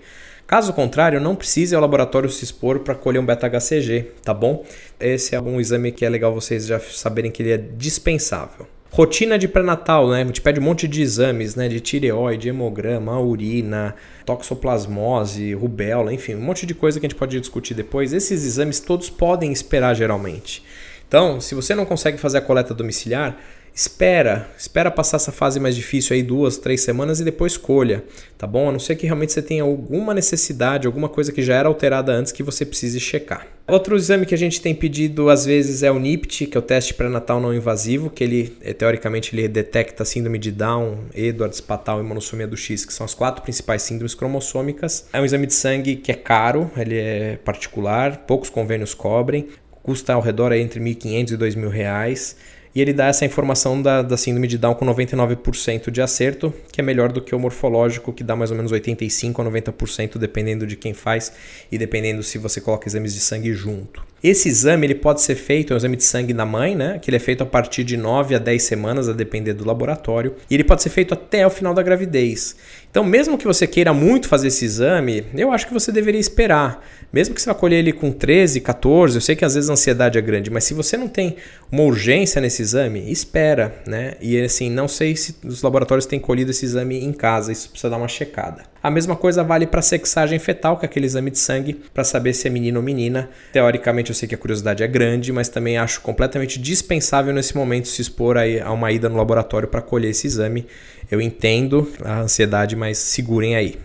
Caso 0.48 0.74
contrário, 0.74 1.22
não 1.22 1.36
precise 1.36 1.76
ao 1.76 1.82
laboratório 1.82 2.30
se 2.30 2.44
expor 2.44 2.80
para 2.80 2.96
colher 2.96 3.20
um 3.20 3.26
beta-HCG, 3.26 4.14
tá 4.24 4.34
bom? 4.34 4.66
Esse 5.00 5.36
é 5.36 5.42
um 5.42 5.62
exame 5.62 5.92
que 5.92 6.04
é 6.04 6.10
legal 6.10 6.34
vocês 6.34 6.66
já 6.66 6.80
saberem 6.80 7.32
que 7.32 7.44
ele 7.44 7.52
é 7.52 7.58
dispensável. 7.58 8.68
Rotina 8.92 9.38
de 9.38 9.48
pré-natal, 9.48 10.10
né? 10.10 10.24
Gente 10.24 10.42
pede 10.42 10.60
um 10.60 10.64
monte 10.64 10.88
de 10.88 11.02
exames, 11.02 11.56
né? 11.56 11.68
De 11.68 11.80
tireoide, 11.80 12.50
hemograma, 12.50 13.20
urina, 13.20 13.96
toxoplasmose, 14.26 15.54
rubéola, 15.54 16.14
enfim, 16.14 16.36
um 16.36 16.42
monte 16.42 16.66
de 16.66 16.74
coisa 16.74 17.00
que 17.00 17.06
a 17.06 17.10
gente 17.10 17.18
pode 17.18 17.40
discutir 17.40 17.74
depois. 17.74 18.14
Esses 18.14 18.46
exames 18.46 18.80
todos 18.80 19.10
podem 19.10 19.52
esperar 19.52 19.96
geralmente. 19.96 20.64
Então, 21.16 21.40
se 21.40 21.56
você 21.56 21.74
não 21.74 21.86
consegue 21.86 22.18
fazer 22.18 22.40
a 22.40 22.42
coleta 22.42 22.74
domiciliar, 22.74 23.38
espera, 23.74 24.50
espera 24.58 24.92
passar 24.92 25.16
essa 25.16 25.32
fase 25.32 25.62
mais 25.62 25.74
difícil 25.74 26.14
aí 26.14 26.22
duas, 26.22 26.58
três 26.58 26.82
semanas 26.82 27.22
e 27.22 27.24
depois 27.24 27.54
escolha, 27.54 28.04
tá 28.38 28.46
bom? 28.46 28.68
A 28.68 28.72
não 28.74 28.80
ser 28.80 28.98
que 28.98 29.06
realmente 29.06 29.32
você 29.32 29.42
tenha 29.42 29.64
alguma 29.64 30.14
necessidade, 30.14 30.86
alguma 30.86 31.08
coisa 31.08 31.32
que 31.32 31.42
já 31.42 31.56
era 31.56 31.70
alterada 31.70 32.12
antes 32.12 32.34
que 32.34 32.44
você 32.44 32.66
precise 32.66 33.00
checar. 33.00 33.48
Outro 33.68 33.96
exame 33.96 34.26
que 34.26 34.36
a 34.36 34.38
gente 34.38 34.62
tem 34.62 34.76
pedido 34.76 35.30
às 35.30 35.46
vezes 35.46 35.84
é 35.84 35.90
o 35.90 35.98
NIPT, 35.98 36.48
que 36.48 36.58
é 36.58 36.60
o 36.60 36.62
teste 36.62 36.94
pré-natal 36.94 37.42
não 37.42 37.54
invasivo, 37.54 38.10
que 38.10 38.24
ele 38.24 38.56
eh, 38.62 38.74
teoricamente 38.74 39.36
ele 39.36 39.48
detecta 39.48 40.06
síndrome 40.06 40.38
de 40.38 40.52
Down, 40.52 41.06
Edwards, 41.16 41.60
Patal 41.60 42.00
e 42.00 42.04
monossomia 42.04 42.46
do 42.46 42.56
X, 42.56 42.86
que 42.86 42.94
são 42.94 43.06
as 43.06 43.16
quatro 43.16 43.42
principais 43.42 43.82
síndromes 43.82 44.14
cromossômicas. 44.14 45.08
É 45.12 45.20
um 45.20 45.26
exame 45.26 45.48
de 45.48 45.54
sangue 45.54 45.96
que 45.96 46.12
é 46.12 46.16
caro, 46.16 46.70
ele 46.78 46.98
é 46.98 47.40
particular, 47.44 48.26
poucos 48.28 48.52
convênios 48.52 48.94
cobrem, 48.94 49.48
custa 49.86 50.14
ao 50.14 50.22
redor 50.22 50.52
entre 50.52 50.80
1.500 50.80 51.32
e 51.32 51.38
2.000 51.38 51.70
reais 51.70 52.36
e 52.74 52.82
ele 52.82 52.92
dá 52.92 53.06
essa 53.06 53.24
informação 53.24 53.80
da, 53.80 54.02
da 54.02 54.18
síndrome 54.18 54.48
de 54.48 54.58
Down 54.58 54.74
com 54.74 54.86
99% 54.86 55.92
de 55.92 56.02
acerto, 56.02 56.52
que 56.72 56.82
é 56.82 56.84
melhor 56.84 57.12
do 57.12 57.22
que 57.22 57.36
o 57.36 57.40
morfológico, 57.40 58.12
que 58.12 58.24
dá 58.24 58.36
mais 58.36 58.50
ou 58.50 58.58
menos 58.58 58.72
85% 58.72 59.40
a 59.40 59.72
90%, 59.72 60.18
dependendo 60.18 60.66
de 60.66 60.76
quem 60.76 60.94
faz 60.94 61.32
e 61.72 61.78
dependendo 61.78 62.24
se 62.24 62.40
você 62.40 62.60
coloca 62.60 62.90
exames 62.90 63.14
de 63.14 63.20
sangue 63.20 63.54
junto. 63.54 64.04
Esse 64.28 64.50
exame 64.50 64.88
ele 64.88 64.96
pode 64.96 65.22
ser 65.22 65.36
feito, 65.36 65.72
é 65.72 65.76
um 65.76 65.78
exame 65.78 65.96
de 65.96 66.04
sangue 66.04 66.34
da 66.34 66.48
mãe, 66.48 66.74
né? 66.74 66.98
Que 67.00 67.12
ele 67.12 67.18
é 67.18 67.20
feito 67.20 67.44
a 67.44 67.46
partir 67.46 67.84
de 67.84 67.96
9 67.96 68.34
a 68.34 68.40
10 68.40 68.64
semanas, 68.64 69.08
a 69.08 69.14
depender 69.14 69.54
do 69.54 69.64
laboratório, 69.64 70.34
e 70.50 70.56
ele 70.56 70.64
pode 70.64 70.82
ser 70.82 70.90
feito 70.90 71.14
até 71.14 71.46
o 71.46 71.50
final 71.52 71.76
da 71.76 71.84
gravidez. 71.84 72.56
Então, 72.90 73.04
mesmo 73.04 73.38
que 73.38 73.46
você 73.46 73.68
queira 73.68 73.94
muito 73.94 74.28
fazer 74.28 74.48
esse 74.48 74.66
exame, 74.66 75.26
eu 75.36 75.52
acho 75.52 75.68
que 75.68 75.74
você 75.74 75.92
deveria 75.92 76.20
esperar. 76.20 76.84
Mesmo 77.14 77.36
que 77.36 77.42
você 77.42 77.48
vá 77.48 77.54
colher 77.54 77.78
ele 77.78 77.94
com 77.94 78.12
13, 78.12 78.62
14, 78.62 79.16
eu 79.16 79.22
sei 79.22 79.36
que 79.36 79.46
às 79.46 79.54
vezes 79.54 79.70
a 79.70 79.74
ansiedade 79.74 80.18
é 80.18 80.22
grande, 80.22 80.50
mas 80.50 80.64
se 80.64 80.74
você 80.74 80.98
não 80.98 81.08
tem 81.08 81.36
uma 81.72 81.84
urgência 81.84 82.42
nesse 82.42 82.64
exame, 82.64 83.12
espera, 83.12 83.76
né? 83.86 84.16
E 84.20 84.42
assim, 84.42 84.72
não 84.72 84.88
sei 84.88 85.16
se 85.16 85.36
os 85.46 85.62
laboratórios 85.62 86.08
têm 86.08 86.20
colhido 86.20 86.50
esse 86.50 86.66
exame 86.66 87.04
em 87.04 87.14
casa, 87.14 87.52
isso 87.52 87.70
precisa 87.70 87.92
dar 87.92 87.98
uma 87.98 88.08
checada. 88.08 88.64
A 88.86 88.92
mesma 88.92 89.16
coisa 89.16 89.44
vale 89.44 89.66
para 89.66 89.82
sexagem 89.82 90.38
fetal, 90.38 90.78
que 90.78 90.86
é 90.86 90.88
aquele 90.88 91.08
exame 91.08 91.32
de 91.32 91.40
sangue 91.40 91.74
para 91.92 92.04
saber 92.04 92.34
se 92.34 92.46
é 92.46 92.52
menino 92.52 92.78
ou 92.78 92.86
menina. 92.86 93.32
Teoricamente, 93.52 94.12
eu 94.12 94.16
sei 94.16 94.30
que 94.30 94.36
a 94.36 94.38
curiosidade 94.38 94.84
é 94.84 94.88
grande, 94.88 95.32
mas 95.32 95.50
também 95.50 95.76
acho 95.76 96.02
completamente 96.02 96.60
dispensável 96.60 97.34
nesse 97.34 97.58
momento 97.58 97.88
se 97.88 98.00
expor 98.00 98.38
a 98.38 98.72
uma 98.72 98.92
ida 98.92 99.10
no 99.10 99.18
laboratório 99.18 99.68
para 99.68 99.82
colher 99.82 100.12
esse 100.12 100.28
exame. 100.28 100.68
Eu 101.10 101.20
entendo 101.20 101.92
a 102.04 102.20
ansiedade, 102.20 102.76
mas 102.76 103.00
segurem 103.00 103.56
aí. 103.56 103.76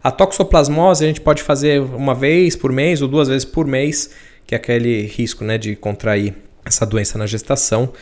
A 0.00 0.12
toxoplasmose 0.12 1.02
a 1.02 1.08
gente 1.08 1.20
pode 1.20 1.42
fazer 1.42 1.80
uma 1.80 2.14
vez 2.14 2.54
por 2.54 2.70
mês 2.70 3.02
ou 3.02 3.08
duas 3.08 3.26
vezes 3.26 3.44
por 3.44 3.66
mês, 3.66 4.10
que 4.46 4.54
é 4.54 4.58
aquele 4.58 5.06
risco 5.06 5.42
né, 5.42 5.58
de 5.58 5.74
contrair 5.74 6.36
essa 6.64 6.86
doença 6.86 7.18
na 7.18 7.26
gestação. 7.26 7.92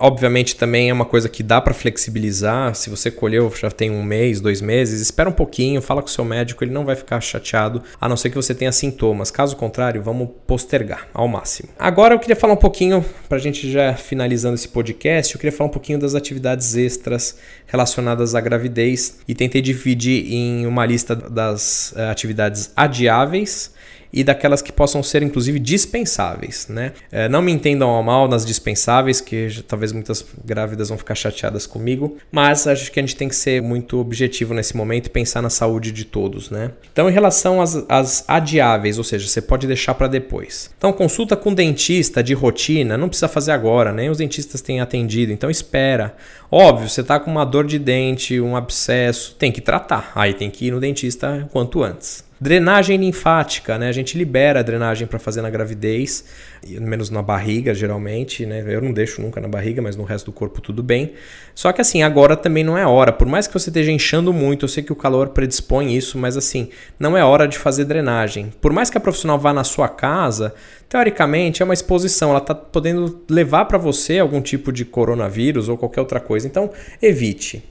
Obviamente 0.00 0.54
também 0.54 0.90
é 0.90 0.92
uma 0.92 1.04
coisa 1.04 1.28
que 1.28 1.42
dá 1.42 1.60
para 1.60 1.74
flexibilizar. 1.74 2.72
Se 2.76 2.88
você 2.88 3.10
colheu 3.10 3.52
já 3.58 3.68
tem 3.68 3.90
um 3.90 4.02
mês, 4.02 4.40
dois 4.40 4.60
meses, 4.60 5.00
espera 5.00 5.28
um 5.28 5.32
pouquinho, 5.32 5.82
fala 5.82 6.00
com 6.00 6.06
o 6.06 6.10
seu 6.10 6.24
médico, 6.24 6.62
ele 6.62 6.70
não 6.70 6.84
vai 6.84 6.94
ficar 6.94 7.20
chateado, 7.20 7.82
a 8.00 8.08
não 8.08 8.16
ser 8.16 8.30
que 8.30 8.36
você 8.36 8.54
tenha 8.54 8.70
sintomas. 8.70 9.30
Caso 9.30 9.56
contrário, 9.56 10.00
vamos 10.00 10.28
postergar 10.46 11.08
ao 11.12 11.26
máximo. 11.26 11.70
Agora 11.76 12.14
eu 12.14 12.20
queria 12.20 12.36
falar 12.36 12.52
um 12.52 12.58
pouquinho, 12.58 13.04
para 13.28 13.38
a 13.38 13.40
gente 13.40 13.70
já 13.70 13.94
finalizando 13.94 14.54
esse 14.54 14.68
podcast, 14.68 15.34
eu 15.34 15.40
queria 15.40 15.56
falar 15.56 15.68
um 15.68 15.72
pouquinho 15.72 15.98
das 15.98 16.14
atividades 16.14 16.76
extras 16.76 17.36
relacionadas 17.66 18.36
à 18.36 18.40
gravidez 18.40 19.18
e 19.26 19.34
tentei 19.34 19.60
dividir 19.60 20.32
em 20.32 20.64
uma 20.64 20.86
lista 20.86 21.16
das 21.16 21.92
uh, 21.96 22.02
atividades 22.10 22.70
adiáveis 22.76 23.72
e 24.12 24.24
daquelas 24.24 24.62
que 24.62 24.72
possam 24.72 25.02
ser 25.02 25.22
inclusive 25.22 25.58
dispensáveis, 25.58 26.66
né? 26.68 26.92
É, 27.10 27.28
não 27.28 27.42
me 27.42 27.52
entendam 27.52 28.02
mal 28.02 28.28
nas 28.28 28.44
dispensáveis, 28.44 29.20
que 29.20 29.48
já, 29.48 29.62
talvez 29.66 29.92
muitas 29.92 30.24
grávidas 30.44 30.88
vão 30.88 30.98
ficar 30.98 31.14
chateadas 31.14 31.66
comigo, 31.66 32.16
mas 32.30 32.66
acho 32.66 32.90
que 32.90 32.98
a 32.98 33.02
gente 33.02 33.16
tem 33.16 33.28
que 33.28 33.36
ser 33.36 33.62
muito 33.62 33.98
objetivo 33.98 34.54
nesse 34.54 34.76
momento 34.76 35.06
e 35.06 35.10
pensar 35.10 35.42
na 35.42 35.50
saúde 35.50 35.92
de 35.92 36.04
todos, 36.04 36.50
né? 36.50 36.72
Então, 36.92 37.08
em 37.08 37.12
relação 37.12 37.60
às, 37.60 37.76
às 37.88 38.24
adiáveis, 38.28 38.98
ou 38.98 39.04
seja, 39.04 39.26
você 39.26 39.40
pode 39.40 39.66
deixar 39.66 39.94
para 39.94 40.06
depois. 40.06 40.70
Então, 40.76 40.92
consulta 40.92 41.36
com 41.36 41.52
dentista 41.52 42.22
de 42.22 42.34
rotina, 42.34 42.96
não 42.96 43.08
precisa 43.08 43.28
fazer 43.28 43.52
agora, 43.52 43.92
nem 43.92 44.10
os 44.10 44.18
dentistas 44.18 44.60
têm 44.60 44.80
atendido, 44.80 45.32
então 45.32 45.50
espera. 45.50 46.16
Óbvio, 46.50 46.88
você 46.88 47.02
está 47.02 47.20
com 47.20 47.30
uma 47.30 47.44
dor 47.44 47.66
de 47.66 47.78
dente, 47.78 48.40
um 48.40 48.56
abscesso, 48.56 49.34
tem 49.38 49.52
que 49.52 49.60
tratar. 49.60 50.12
Aí 50.14 50.32
tem 50.32 50.50
que 50.50 50.66
ir 50.66 50.70
no 50.70 50.80
dentista 50.80 51.48
quanto 51.52 51.82
antes. 51.82 52.27
Drenagem 52.40 52.96
linfática, 52.96 53.76
né? 53.78 53.88
A 53.88 53.92
gente 53.92 54.16
libera 54.16 54.60
a 54.60 54.62
drenagem 54.62 55.08
para 55.08 55.18
fazer 55.18 55.42
na 55.42 55.50
gravidez, 55.50 56.24
menos 56.66 57.10
na 57.10 57.20
barriga, 57.20 57.74
geralmente, 57.74 58.46
né? 58.46 58.64
Eu 58.66 58.80
não 58.80 58.92
deixo 58.92 59.20
nunca 59.20 59.40
na 59.40 59.48
barriga, 59.48 59.82
mas 59.82 59.96
no 59.96 60.04
resto 60.04 60.26
do 60.26 60.32
corpo 60.32 60.60
tudo 60.60 60.80
bem. 60.80 61.14
Só 61.52 61.72
que 61.72 61.80
assim, 61.80 62.02
agora 62.02 62.36
também 62.36 62.62
não 62.62 62.78
é 62.78 62.86
hora. 62.86 63.12
Por 63.12 63.26
mais 63.26 63.48
que 63.48 63.54
você 63.54 63.70
esteja 63.70 63.90
inchando 63.90 64.32
muito, 64.32 64.64
eu 64.64 64.68
sei 64.68 64.84
que 64.84 64.92
o 64.92 64.96
calor 64.96 65.30
predispõe 65.30 65.96
isso, 65.96 66.16
mas 66.16 66.36
assim, 66.36 66.68
não 66.96 67.16
é 67.16 67.24
hora 67.24 67.48
de 67.48 67.58
fazer 67.58 67.84
drenagem. 67.84 68.52
Por 68.60 68.72
mais 68.72 68.88
que 68.88 68.96
a 68.96 69.00
profissional 69.00 69.38
vá 69.38 69.52
na 69.52 69.64
sua 69.64 69.88
casa, 69.88 70.54
teoricamente 70.88 71.60
é 71.60 71.64
uma 71.64 71.74
exposição, 71.74 72.30
ela 72.30 72.38
está 72.38 72.54
podendo 72.54 73.20
levar 73.28 73.64
para 73.64 73.78
você 73.78 74.20
algum 74.20 74.40
tipo 74.40 74.72
de 74.72 74.84
coronavírus 74.84 75.68
ou 75.68 75.76
qualquer 75.76 76.00
outra 76.00 76.20
coisa. 76.20 76.46
Então, 76.46 76.70
evite. 77.02 77.64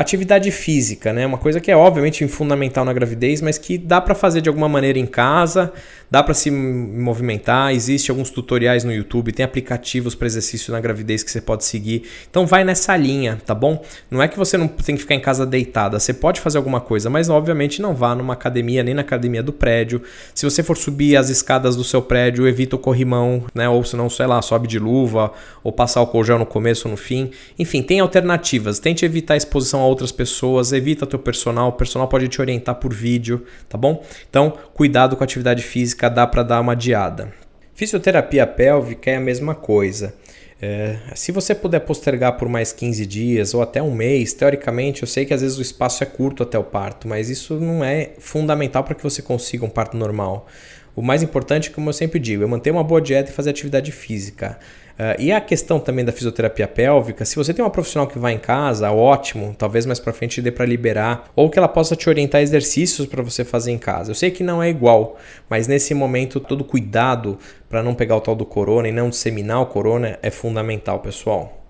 Atividade 0.00 0.50
física, 0.50 1.12
né? 1.12 1.26
Uma 1.26 1.36
coisa 1.36 1.60
que 1.60 1.70
é 1.70 1.76
obviamente 1.76 2.26
fundamental 2.26 2.86
na 2.86 2.92
gravidez, 2.94 3.42
mas 3.42 3.58
que 3.58 3.76
dá 3.76 4.00
para 4.00 4.14
fazer 4.14 4.40
de 4.40 4.48
alguma 4.48 4.66
maneira 4.66 4.98
em 4.98 5.04
casa, 5.04 5.74
dá 6.10 6.22
para 6.22 6.32
se 6.32 6.50
movimentar. 6.50 7.74
Existe 7.74 8.10
alguns 8.10 8.30
tutoriais 8.30 8.82
no 8.82 8.94
YouTube, 8.94 9.30
tem 9.30 9.44
aplicativos 9.44 10.14
para 10.14 10.26
exercício 10.26 10.72
na 10.72 10.80
gravidez 10.80 11.22
que 11.22 11.30
você 11.30 11.42
pode 11.42 11.66
seguir. 11.66 12.04
Então 12.30 12.46
vai 12.46 12.64
nessa 12.64 12.96
linha, 12.96 13.38
tá 13.44 13.54
bom? 13.54 13.84
Não 14.10 14.22
é 14.22 14.26
que 14.26 14.38
você 14.38 14.56
não 14.56 14.68
tem 14.68 14.94
que 14.94 15.02
ficar 15.02 15.14
em 15.14 15.20
casa 15.20 15.44
deitada, 15.44 16.00
você 16.00 16.14
pode 16.14 16.40
fazer 16.40 16.56
alguma 16.56 16.80
coisa, 16.80 17.10
mas 17.10 17.28
obviamente 17.28 17.82
não 17.82 17.94
vá 17.94 18.14
numa 18.14 18.32
academia 18.32 18.82
nem 18.82 18.94
na 18.94 19.02
academia 19.02 19.42
do 19.42 19.52
prédio. 19.52 20.00
Se 20.34 20.46
você 20.46 20.62
for 20.62 20.78
subir 20.78 21.14
as 21.14 21.28
escadas 21.28 21.76
do 21.76 21.84
seu 21.84 22.00
prédio, 22.00 22.48
evita 22.48 22.74
o 22.74 22.78
corrimão, 22.78 23.44
né? 23.54 23.68
Ou 23.68 23.84
se 23.84 23.96
não, 23.96 24.08
sei 24.08 24.26
lá, 24.26 24.40
sobe 24.40 24.66
de 24.66 24.78
luva 24.78 25.30
ou 25.62 25.70
passar 25.70 26.00
o 26.02 26.24
gel 26.24 26.38
no 26.38 26.46
começo 26.46 26.88
ou 26.88 26.92
no 26.92 26.96
fim. 26.96 27.32
Enfim, 27.58 27.82
tem 27.82 28.00
alternativas. 28.00 28.78
Tente 28.78 29.04
evitar 29.04 29.34
a 29.34 29.36
exposição 29.36 29.80
ao 29.80 29.89
outras 29.90 30.12
pessoas, 30.12 30.72
evita 30.72 31.06
teu 31.06 31.18
personal, 31.18 31.68
o 31.68 31.72
personal 31.72 32.08
pode 32.08 32.28
te 32.28 32.40
orientar 32.40 32.76
por 32.76 32.92
vídeo, 32.92 33.44
tá 33.68 33.76
bom? 33.76 34.02
Então, 34.28 34.54
cuidado 34.72 35.16
com 35.16 35.22
a 35.22 35.26
atividade 35.26 35.62
física, 35.62 36.08
dá 36.08 36.26
para 36.26 36.42
dar 36.42 36.60
uma 36.60 36.72
adiada. 36.72 37.32
Fisioterapia 37.74 38.46
pélvica 38.46 39.10
é 39.10 39.16
a 39.16 39.20
mesma 39.20 39.54
coisa. 39.54 40.14
É, 40.62 40.98
se 41.14 41.32
você 41.32 41.54
puder 41.54 41.80
postergar 41.80 42.36
por 42.36 42.46
mais 42.46 42.70
15 42.70 43.06
dias 43.06 43.54
ou 43.54 43.62
até 43.62 43.82
um 43.82 43.94
mês, 43.94 44.34
teoricamente, 44.34 45.02
eu 45.02 45.08
sei 45.08 45.24
que 45.24 45.32
às 45.32 45.40
vezes 45.40 45.56
o 45.56 45.62
espaço 45.62 46.02
é 46.02 46.06
curto 46.06 46.42
até 46.42 46.58
o 46.58 46.64
parto, 46.64 47.08
mas 47.08 47.30
isso 47.30 47.58
não 47.58 47.82
é 47.82 48.10
fundamental 48.18 48.84
para 48.84 48.94
que 48.94 49.02
você 49.02 49.22
consiga 49.22 49.64
um 49.64 49.70
parto 49.70 49.96
normal. 49.96 50.46
O 50.94 51.00
mais 51.00 51.22
importante, 51.22 51.70
como 51.70 51.88
eu 51.88 51.94
sempre 51.94 52.18
digo, 52.18 52.42
é 52.42 52.46
manter 52.46 52.70
uma 52.70 52.84
boa 52.84 53.00
dieta 53.00 53.30
e 53.30 53.32
fazer 53.32 53.48
atividade 53.48 53.90
física. 53.90 54.58
Uh, 55.00 55.16
e 55.18 55.32
a 55.32 55.40
questão 55.40 55.80
também 55.80 56.04
da 56.04 56.12
fisioterapia 56.12 56.68
pélvica, 56.68 57.24
se 57.24 57.34
você 57.34 57.54
tem 57.54 57.64
uma 57.64 57.70
profissional 57.70 58.06
que 58.06 58.18
vai 58.18 58.34
em 58.34 58.38
casa, 58.38 58.92
ótimo, 58.92 59.54
talvez 59.56 59.86
mais 59.86 59.98
para 59.98 60.12
frente 60.12 60.42
dê 60.42 60.52
para 60.52 60.66
liberar, 60.66 61.30
ou 61.34 61.48
que 61.48 61.58
ela 61.58 61.68
possa 61.68 61.96
te 61.96 62.06
orientar 62.06 62.42
exercícios 62.42 63.06
para 63.06 63.22
você 63.22 63.42
fazer 63.42 63.72
em 63.72 63.78
casa. 63.78 64.10
Eu 64.10 64.14
sei 64.14 64.30
que 64.30 64.44
não 64.44 64.62
é 64.62 64.68
igual, 64.68 65.16
mas 65.48 65.66
nesse 65.66 65.94
momento 65.94 66.38
todo 66.38 66.62
cuidado 66.62 67.38
para 67.66 67.82
não 67.82 67.94
pegar 67.94 68.14
o 68.14 68.20
tal 68.20 68.34
do 68.36 68.44
corona 68.44 68.88
e 68.88 68.92
não 68.92 69.08
disseminar 69.08 69.62
o 69.62 69.66
corona 69.66 70.18
é 70.22 70.30
fundamental, 70.30 70.98
pessoal. 70.98 71.64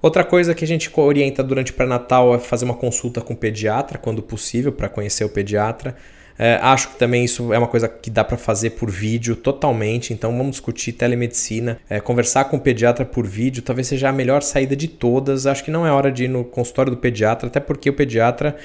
Outra 0.00 0.24
coisa 0.24 0.54
que 0.54 0.64
a 0.64 0.66
gente 0.66 0.90
orienta 0.96 1.42
durante 1.42 1.72
o 1.72 1.74
pré-natal 1.74 2.34
é 2.34 2.38
fazer 2.38 2.64
uma 2.64 2.72
consulta 2.72 3.20
com 3.20 3.34
o 3.34 3.36
pediatra, 3.36 3.98
quando 3.98 4.22
possível, 4.22 4.72
para 4.72 4.88
conhecer 4.88 5.24
o 5.24 5.28
pediatra. 5.28 5.94
É, 6.42 6.58
acho 6.62 6.88
que 6.88 6.96
também 6.96 7.22
isso 7.22 7.52
é 7.52 7.58
uma 7.58 7.66
coisa 7.66 7.86
que 7.86 8.08
dá 8.08 8.24
para 8.24 8.38
fazer 8.38 8.70
por 8.70 8.90
vídeo 8.90 9.36
totalmente. 9.36 10.14
Então 10.14 10.34
vamos 10.34 10.52
discutir 10.52 10.92
telemedicina, 10.92 11.78
é, 11.86 12.00
conversar 12.00 12.44
com 12.44 12.56
o 12.56 12.60
pediatra 12.60 13.04
por 13.04 13.26
vídeo, 13.26 13.62
talvez 13.62 13.88
seja 13.88 14.08
a 14.08 14.12
melhor 14.12 14.40
saída 14.40 14.74
de 14.74 14.88
todas. 14.88 15.46
Acho 15.46 15.62
que 15.62 15.70
não 15.70 15.86
é 15.86 15.92
hora 15.92 16.10
de 16.10 16.24
ir 16.24 16.28
no 16.28 16.42
consultório 16.42 16.90
do 16.90 16.96
pediatra, 16.96 17.48
até 17.48 17.60
porque 17.60 17.90
o 17.90 17.92
pediatra 17.92 18.56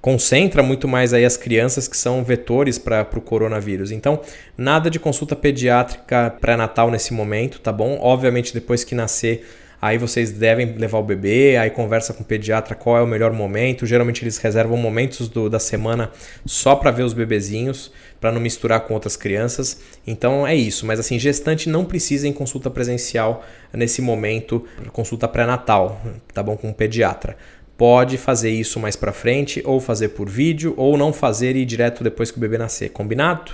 concentra 0.00 0.60
muito 0.60 0.88
mais 0.88 1.14
aí 1.14 1.24
as 1.24 1.36
crianças 1.36 1.86
que 1.86 1.96
são 1.96 2.24
vetores 2.24 2.78
para 2.78 3.06
o 3.14 3.20
coronavírus. 3.20 3.92
Então, 3.92 4.20
nada 4.58 4.90
de 4.90 4.98
consulta 4.98 5.36
pediátrica 5.36 6.34
pré-natal 6.40 6.90
nesse 6.90 7.14
momento, 7.14 7.60
tá 7.60 7.70
bom? 7.70 7.96
Obviamente, 8.00 8.52
depois 8.52 8.82
que 8.82 8.94
nascer 8.96 9.46
Aí 9.82 9.96
vocês 9.96 10.30
devem 10.30 10.74
levar 10.74 10.98
o 10.98 11.02
bebê, 11.02 11.56
aí 11.56 11.70
conversa 11.70 12.12
com 12.12 12.22
o 12.22 12.26
pediatra 12.26 12.74
qual 12.74 12.98
é 12.98 13.02
o 13.02 13.06
melhor 13.06 13.32
momento. 13.32 13.86
Geralmente 13.86 14.22
eles 14.22 14.36
reservam 14.36 14.76
momentos 14.76 15.26
do, 15.26 15.48
da 15.48 15.58
semana 15.58 16.10
só 16.44 16.76
para 16.76 16.90
ver 16.90 17.02
os 17.02 17.14
bebezinhos, 17.14 17.90
para 18.20 18.30
não 18.30 18.40
misturar 18.40 18.80
com 18.80 18.92
outras 18.92 19.16
crianças. 19.16 19.80
Então 20.06 20.46
é 20.46 20.54
isso. 20.54 20.84
Mas 20.84 21.00
assim, 21.00 21.18
gestante 21.18 21.68
não 21.68 21.84
precisa 21.84 22.28
em 22.28 22.32
consulta 22.32 22.68
presencial 22.68 23.42
nesse 23.72 24.02
momento, 24.02 24.66
consulta 24.92 25.26
pré-natal, 25.26 26.00
tá 26.34 26.42
bom? 26.42 26.56
Com 26.56 26.70
o 26.70 26.74
pediatra 26.74 27.36
pode 27.80 28.18
fazer 28.18 28.50
isso 28.50 28.78
mais 28.78 28.94
para 28.94 29.10
frente, 29.10 29.62
ou 29.64 29.80
fazer 29.80 30.10
por 30.10 30.28
vídeo, 30.28 30.74
ou 30.76 30.98
não 30.98 31.14
fazer 31.14 31.56
e 31.56 31.60
ir 31.60 31.64
direto 31.64 32.04
depois 32.04 32.30
que 32.30 32.36
o 32.36 32.40
bebê 32.40 32.58
nascer. 32.58 32.90
Combinado? 32.90 33.52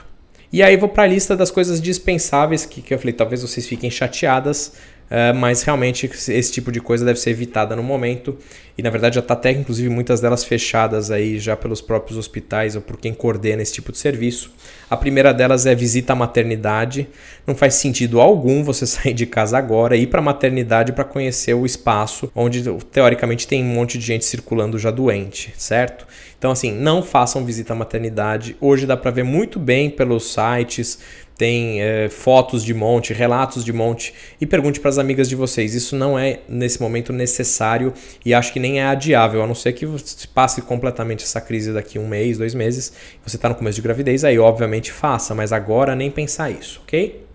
E 0.52 0.64
aí 0.64 0.76
vou 0.76 0.88
para 0.88 1.04
a 1.04 1.06
lista 1.06 1.36
das 1.36 1.48
coisas 1.48 1.80
dispensáveis 1.80 2.66
que, 2.66 2.82
que 2.82 2.92
eu 2.92 2.98
falei, 2.98 3.12
talvez 3.12 3.42
vocês 3.42 3.68
fiquem 3.68 3.88
chateadas, 3.88 4.72
Uh, 5.07 5.33
mas 5.37 5.62
realmente 5.62 6.11
esse 6.12 6.51
tipo 6.53 6.73
de 6.73 6.81
coisa 6.81 7.05
deve 7.05 7.21
ser 7.21 7.31
evitada 7.31 7.77
no 7.77 7.83
momento 7.83 8.37
e 8.77 8.83
na 8.83 8.90
verdade 8.90 9.14
já 9.14 9.21
está 9.21 9.35
até 9.35 9.53
inclusive 9.53 9.88
muitas 9.88 10.21
delas 10.21 10.42
fechadas 10.42 11.12
aí 11.12 11.38
já 11.38 11.57
pelos 11.57 11.81
próprios 11.81 12.19
hospitais 12.19 12.75
ou 12.75 12.83
por 12.83 12.97
quem 12.99 13.14
coordena 13.14 13.62
esse 13.62 13.73
tipo 13.73 13.92
de 13.92 13.99
serviço. 13.99 14.53
A 14.90 14.97
primeira 14.97 15.33
delas 15.33 15.64
é 15.64 15.77
visita 15.77 16.12
à 16.12 16.16
maternidade. 16.16 17.09
Não 17.47 17.55
faz 17.55 17.75
sentido 17.75 18.21
algum 18.21 18.64
você 18.64 18.85
sair 18.87 19.14
de 19.14 19.27
casa 19.27 19.57
agora 19.57 19.97
e 19.97 20.03
ir 20.03 20.07
para 20.09 20.19
a 20.19 20.25
maternidade 20.25 20.92
para 20.92 21.05
conhecer 21.05 21.55
o 21.55 21.64
espaço 21.64 22.29
onde 22.35 22.64
teoricamente 22.90 23.47
tem 23.47 23.62
um 23.62 23.75
monte 23.75 23.99
de 23.99 24.05
gente 24.05 24.25
circulando 24.25 24.77
já 24.77 24.90
doente, 24.90 25.55
certo? 25.57 26.05
Então 26.37 26.51
assim, 26.51 26.73
não 26.73 27.01
façam 27.01 27.45
visita 27.45 27.73
à 27.73 27.77
maternidade. 27.77 28.57
Hoje 28.61 28.87
dá 28.87 28.97
para 28.97 29.12
ver 29.12 29.23
muito 29.23 29.61
bem 29.61 29.88
pelos 29.88 30.35
sites, 30.35 30.99
tem 31.37 31.83
é, 31.83 32.09
fotos 32.09 32.64
de 32.64 32.72
monte, 32.72 33.12
relatos 33.12 33.64
de 33.64 33.72
monte 33.72 34.14
e 34.40 34.46
pergunte 34.46 34.81
para 34.81 34.88
as 34.88 34.99
amigas 34.99 35.29
de 35.29 35.37
vocês. 35.37 35.75
Isso 35.75 35.94
não 35.94 36.18
é 36.18 36.40
nesse 36.49 36.81
momento 36.81 37.12
necessário 37.12 37.92
e 38.25 38.33
acho 38.33 38.53
que 38.53 38.61
nem 38.61 38.81
é 38.81 38.87
adiável, 38.87 39.42
a 39.42 39.46
não 39.46 39.55
ser 39.55 39.72
que 39.72 39.85
você 39.85 40.27
passe 40.35 40.62
completamente 40.62 41.25
essa 41.25 41.40
crise 41.40 41.72
daqui 41.72 41.99
um 41.99 42.09
mês, 42.09 42.38
dois 42.38 42.55
meses. 42.55 42.92
Você 43.25 43.37
está 43.37 43.49
no 43.49 43.55
começo 43.55 43.77
de 43.77 43.83
gravidez, 43.83 44.25
aí 44.25 44.38
obviamente 44.38 44.90
faça, 44.90 45.35
mas 45.35 45.53
agora 45.53 45.94
nem 45.94 46.11
pensar 46.11 46.51
isso, 46.51 46.81
ok? 46.85 47.27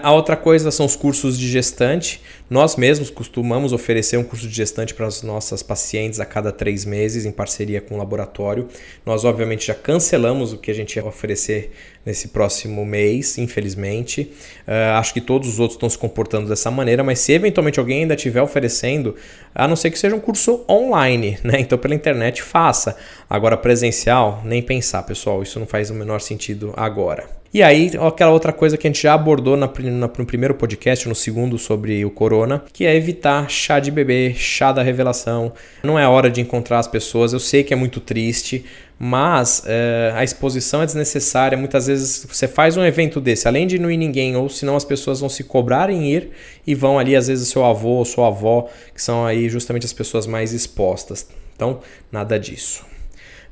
A 0.00 0.12
outra 0.12 0.36
coisa 0.36 0.70
são 0.70 0.86
os 0.86 0.94
cursos 0.94 1.36
de 1.36 1.48
gestante. 1.48 2.22
Nós 2.50 2.76
mesmos 2.76 3.10
costumamos 3.10 3.74
oferecer 3.74 4.16
um 4.16 4.24
curso 4.24 4.48
de 4.48 4.54
gestante 4.54 4.94
para 4.94 5.06
as 5.06 5.22
nossas 5.22 5.62
pacientes 5.62 6.18
a 6.18 6.24
cada 6.24 6.50
três 6.50 6.86
meses, 6.86 7.26
em 7.26 7.30
parceria 7.30 7.78
com 7.78 7.94
o 7.94 7.98
laboratório. 7.98 8.68
Nós, 9.04 9.22
obviamente, 9.24 9.66
já 9.66 9.74
cancelamos 9.74 10.54
o 10.54 10.58
que 10.58 10.70
a 10.70 10.74
gente 10.74 10.96
ia 10.96 11.04
oferecer 11.04 11.70
nesse 12.06 12.28
próximo 12.28 12.86
mês, 12.86 13.36
infelizmente. 13.36 14.32
Uh, 14.66 14.96
acho 14.96 15.12
que 15.12 15.20
todos 15.20 15.46
os 15.46 15.60
outros 15.60 15.76
estão 15.76 15.90
se 15.90 15.98
comportando 15.98 16.48
dessa 16.48 16.70
maneira, 16.70 17.04
mas 17.04 17.18
se 17.18 17.32
eventualmente 17.32 17.78
alguém 17.78 18.00
ainda 18.02 18.14
estiver 18.14 18.40
oferecendo, 18.40 19.14
a 19.54 19.68
não 19.68 19.76
ser 19.76 19.90
que 19.90 19.98
seja 19.98 20.16
um 20.16 20.20
curso 20.20 20.64
online, 20.66 21.38
né? 21.44 21.60
Então, 21.60 21.76
pela 21.76 21.94
internet, 21.94 22.42
faça. 22.42 22.96
Agora, 23.28 23.58
presencial, 23.58 24.40
nem 24.42 24.62
pensar, 24.62 25.02
pessoal. 25.02 25.42
Isso 25.42 25.60
não 25.60 25.66
faz 25.66 25.90
o 25.90 25.94
menor 25.94 26.22
sentido 26.22 26.72
agora. 26.74 27.38
E 27.52 27.62
aí, 27.62 27.90
aquela 28.06 28.30
outra 28.30 28.52
coisa 28.52 28.76
que 28.76 28.86
a 28.86 28.90
gente 28.90 29.02
já 29.02 29.14
abordou 29.14 29.56
na, 29.56 29.66
no 29.66 30.26
primeiro 30.26 30.54
podcast, 30.54 31.08
no 31.08 31.14
segundo, 31.14 31.58
sobre 31.58 32.04
o 32.04 32.10
corona, 32.38 32.62
que 32.72 32.86
é 32.86 32.94
evitar 32.94 33.50
chá 33.50 33.80
de 33.80 33.90
bebê, 33.90 34.32
chá 34.34 34.70
da 34.70 34.82
revelação. 34.82 35.52
Não 35.82 35.98
é 35.98 36.06
hora 36.06 36.30
de 36.30 36.40
encontrar 36.40 36.78
as 36.78 36.86
pessoas, 36.86 37.32
eu 37.32 37.40
sei 37.40 37.64
que 37.64 37.72
é 37.72 37.76
muito 37.76 38.00
triste, 38.00 38.64
mas 38.98 39.62
é, 39.66 40.12
a 40.14 40.22
exposição 40.22 40.82
é 40.82 40.86
desnecessária. 40.86 41.58
Muitas 41.58 41.88
vezes 41.88 42.26
você 42.28 42.46
faz 42.46 42.76
um 42.76 42.84
evento 42.84 43.20
desse, 43.20 43.48
além 43.48 43.66
de 43.66 43.78
não 43.78 43.90
ir 43.90 43.96
ninguém, 43.96 44.36
ou 44.36 44.48
senão 44.48 44.76
as 44.76 44.84
pessoas 44.84 45.20
vão 45.20 45.28
se 45.28 45.44
cobrar 45.44 45.90
em 45.90 46.12
ir 46.12 46.30
e 46.66 46.74
vão 46.74 46.98
ali, 46.98 47.16
às 47.16 47.26
vezes, 47.26 47.48
seu 47.48 47.64
avô 47.64 47.90
ou 47.90 48.04
sua 48.04 48.28
avó, 48.28 48.68
que 48.94 49.02
são 49.02 49.26
aí 49.26 49.48
justamente 49.48 49.86
as 49.86 49.92
pessoas 49.92 50.26
mais 50.26 50.52
expostas. 50.52 51.26
Então, 51.56 51.80
nada 52.12 52.38
disso. 52.38 52.86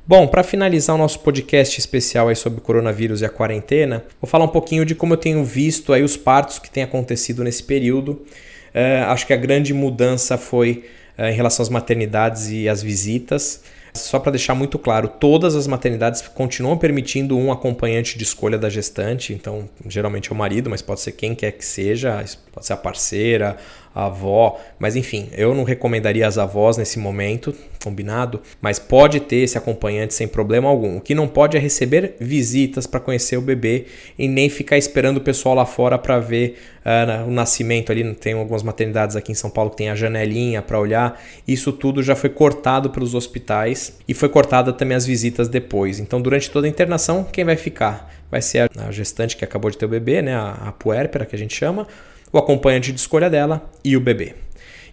Bom, 0.05 0.25
para 0.25 0.41
finalizar 0.41 0.95
o 0.95 0.97
nosso 0.97 1.19
podcast 1.19 1.77
especial 1.77 2.29
aí 2.29 2.35
sobre 2.35 2.59
o 2.59 2.61
coronavírus 2.61 3.19
e 3.19 3.25
a 3.25 3.29
quarentena, 3.29 4.05
vou 4.21 4.29
falar 4.29 4.45
um 4.45 4.49
pouquinho 4.49 4.85
de 4.85 4.95
como 4.95 5.11
eu 5.13 5.17
tenho 5.17 5.43
visto 5.43 5.91
aí 5.91 6.01
os 6.01 6.15
partos 6.15 6.59
que 6.59 6.69
têm 6.69 6.81
acontecido 6.81 7.43
nesse 7.43 7.61
período. 7.61 8.25
Uh, 8.73 9.09
acho 9.09 9.25
que 9.25 9.33
a 9.33 9.37
grande 9.37 9.73
mudança 9.73 10.37
foi 10.37 10.85
uh, 11.17 11.23
em 11.23 11.33
relação 11.33 11.63
às 11.63 11.69
maternidades 11.69 12.49
e 12.49 12.67
às 12.69 12.81
visitas. 12.81 13.61
Só 13.93 14.19
para 14.19 14.31
deixar 14.31 14.53
muito 14.53 14.77
claro, 14.77 15.07
todas 15.07 15.55
as 15.55 15.65
maternidades 15.65 16.21
continuam 16.21 16.77
permitindo 16.77 17.37
um 17.37 17.51
acompanhante 17.51 18.17
de 18.17 18.23
escolha 18.23 18.57
da 18.57 18.69
gestante, 18.69 19.33
então 19.33 19.67
geralmente 19.87 20.29
é 20.29 20.33
o 20.33 20.37
marido, 20.37 20.69
mas 20.69 20.81
pode 20.81 21.01
ser 21.01 21.13
quem 21.13 21.33
quer 21.33 21.51
que 21.51 21.65
seja, 21.65 22.23
pode 22.51 22.65
ser 22.65 22.73
a 22.73 22.77
parceira, 22.77 23.57
a 23.97 24.05
avó, 24.05 24.59
mas 24.77 24.95
enfim, 24.95 25.27
eu 25.33 25.55
não 25.55 25.63
recomendaria 25.63 26.27
as 26.27 26.37
avós 26.37 26.77
nesse 26.77 26.99
momento, 26.99 27.51
combinado, 27.83 28.39
mas 28.61 28.77
pode 28.77 29.19
ter 29.19 29.37
esse 29.37 29.57
acompanhante 29.57 30.13
sem 30.13 30.27
problema 30.27 30.69
algum. 30.69 30.97
O 30.97 31.01
que 31.01 31.15
não 31.15 31.27
pode 31.27 31.57
é 31.57 31.59
receber 31.59 32.13
visitas 32.19 32.85
para 32.85 32.99
conhecer 32.99 33.37
o 33.37 33.41
bebê 33.41 33.85
e 34.15 34.27
nem 34.27 34.49
ficar 34.49 34.77
esperando 34.77 35.17
o 35.17 35.21
pessoal 35.21 35.55
lá 35.55 35.65
fora 35.65 35.97
para 35.97 36.19
ver 36.19 36.59
uh, 36.85 37.27
o 37.27 37.31
nascimento 37.31 37.91
ali. 37.91 38.13
Tem 38.13 38.33
algumas 38.33 38.61
maternidades 38.61 39.15
aqui 39.15 39.31
em 39.31 39.35
São 39.35 39.49
Paulo 39.49 39.71
que 39.71 39.77
tem 39.77 39.89
a 39.89 39.95
janelinha 39.95 40.61
para 40.61 40.79
olhar. 40.79 41.19
Isso 41.47 41.71
tudo 41.71 42.03
já 42.03 42.15
foi 42.15 42.29
cortado 42.29 42.91
pelos 42.91 43.15
hospitais 43.15 43.97
e 44.07 44.13
foi 44.13 44.29
cortada 44.29 44.71
também 44.71 44.95
as 44.95 45.07
visitas 45.07 45.49
depois. 45.49 45.99
Então, 45.99 46.21
durante 46.21 46.51
toda 46.51 46.67
a 46.67 46.69
internação, 46.69 47.23
quem 47.23 47.43
vai 47.43 47.55
ficar? 47.55 48.13
Vai 48.29 48.43
ser 48.43 48.69
a 48.77 48.91
gestante 48.91 49.35
que 49.35 49.43
acabou 49.43 49.71
de 49.71 49.77
ter 49.77 49.85
o 49.85 49.89
bebê, 49.89 50.21
né? 50.21 50.35
a, 50.35 50.51
a 50.67 50.71
puérpera 50.71 51.25
que 51.25 51.35
a 51.35 51.39
gente 51.39 51.55
chama 51.55 51.87
o 52.31 52.37
acompanhante 52.37 52.91
de 52.91 52.99
escolha 52.99 53.29
dela 53.29 53.69
e 53.83 53.95
o 53.95 54.01
bebê. 54.01 54.35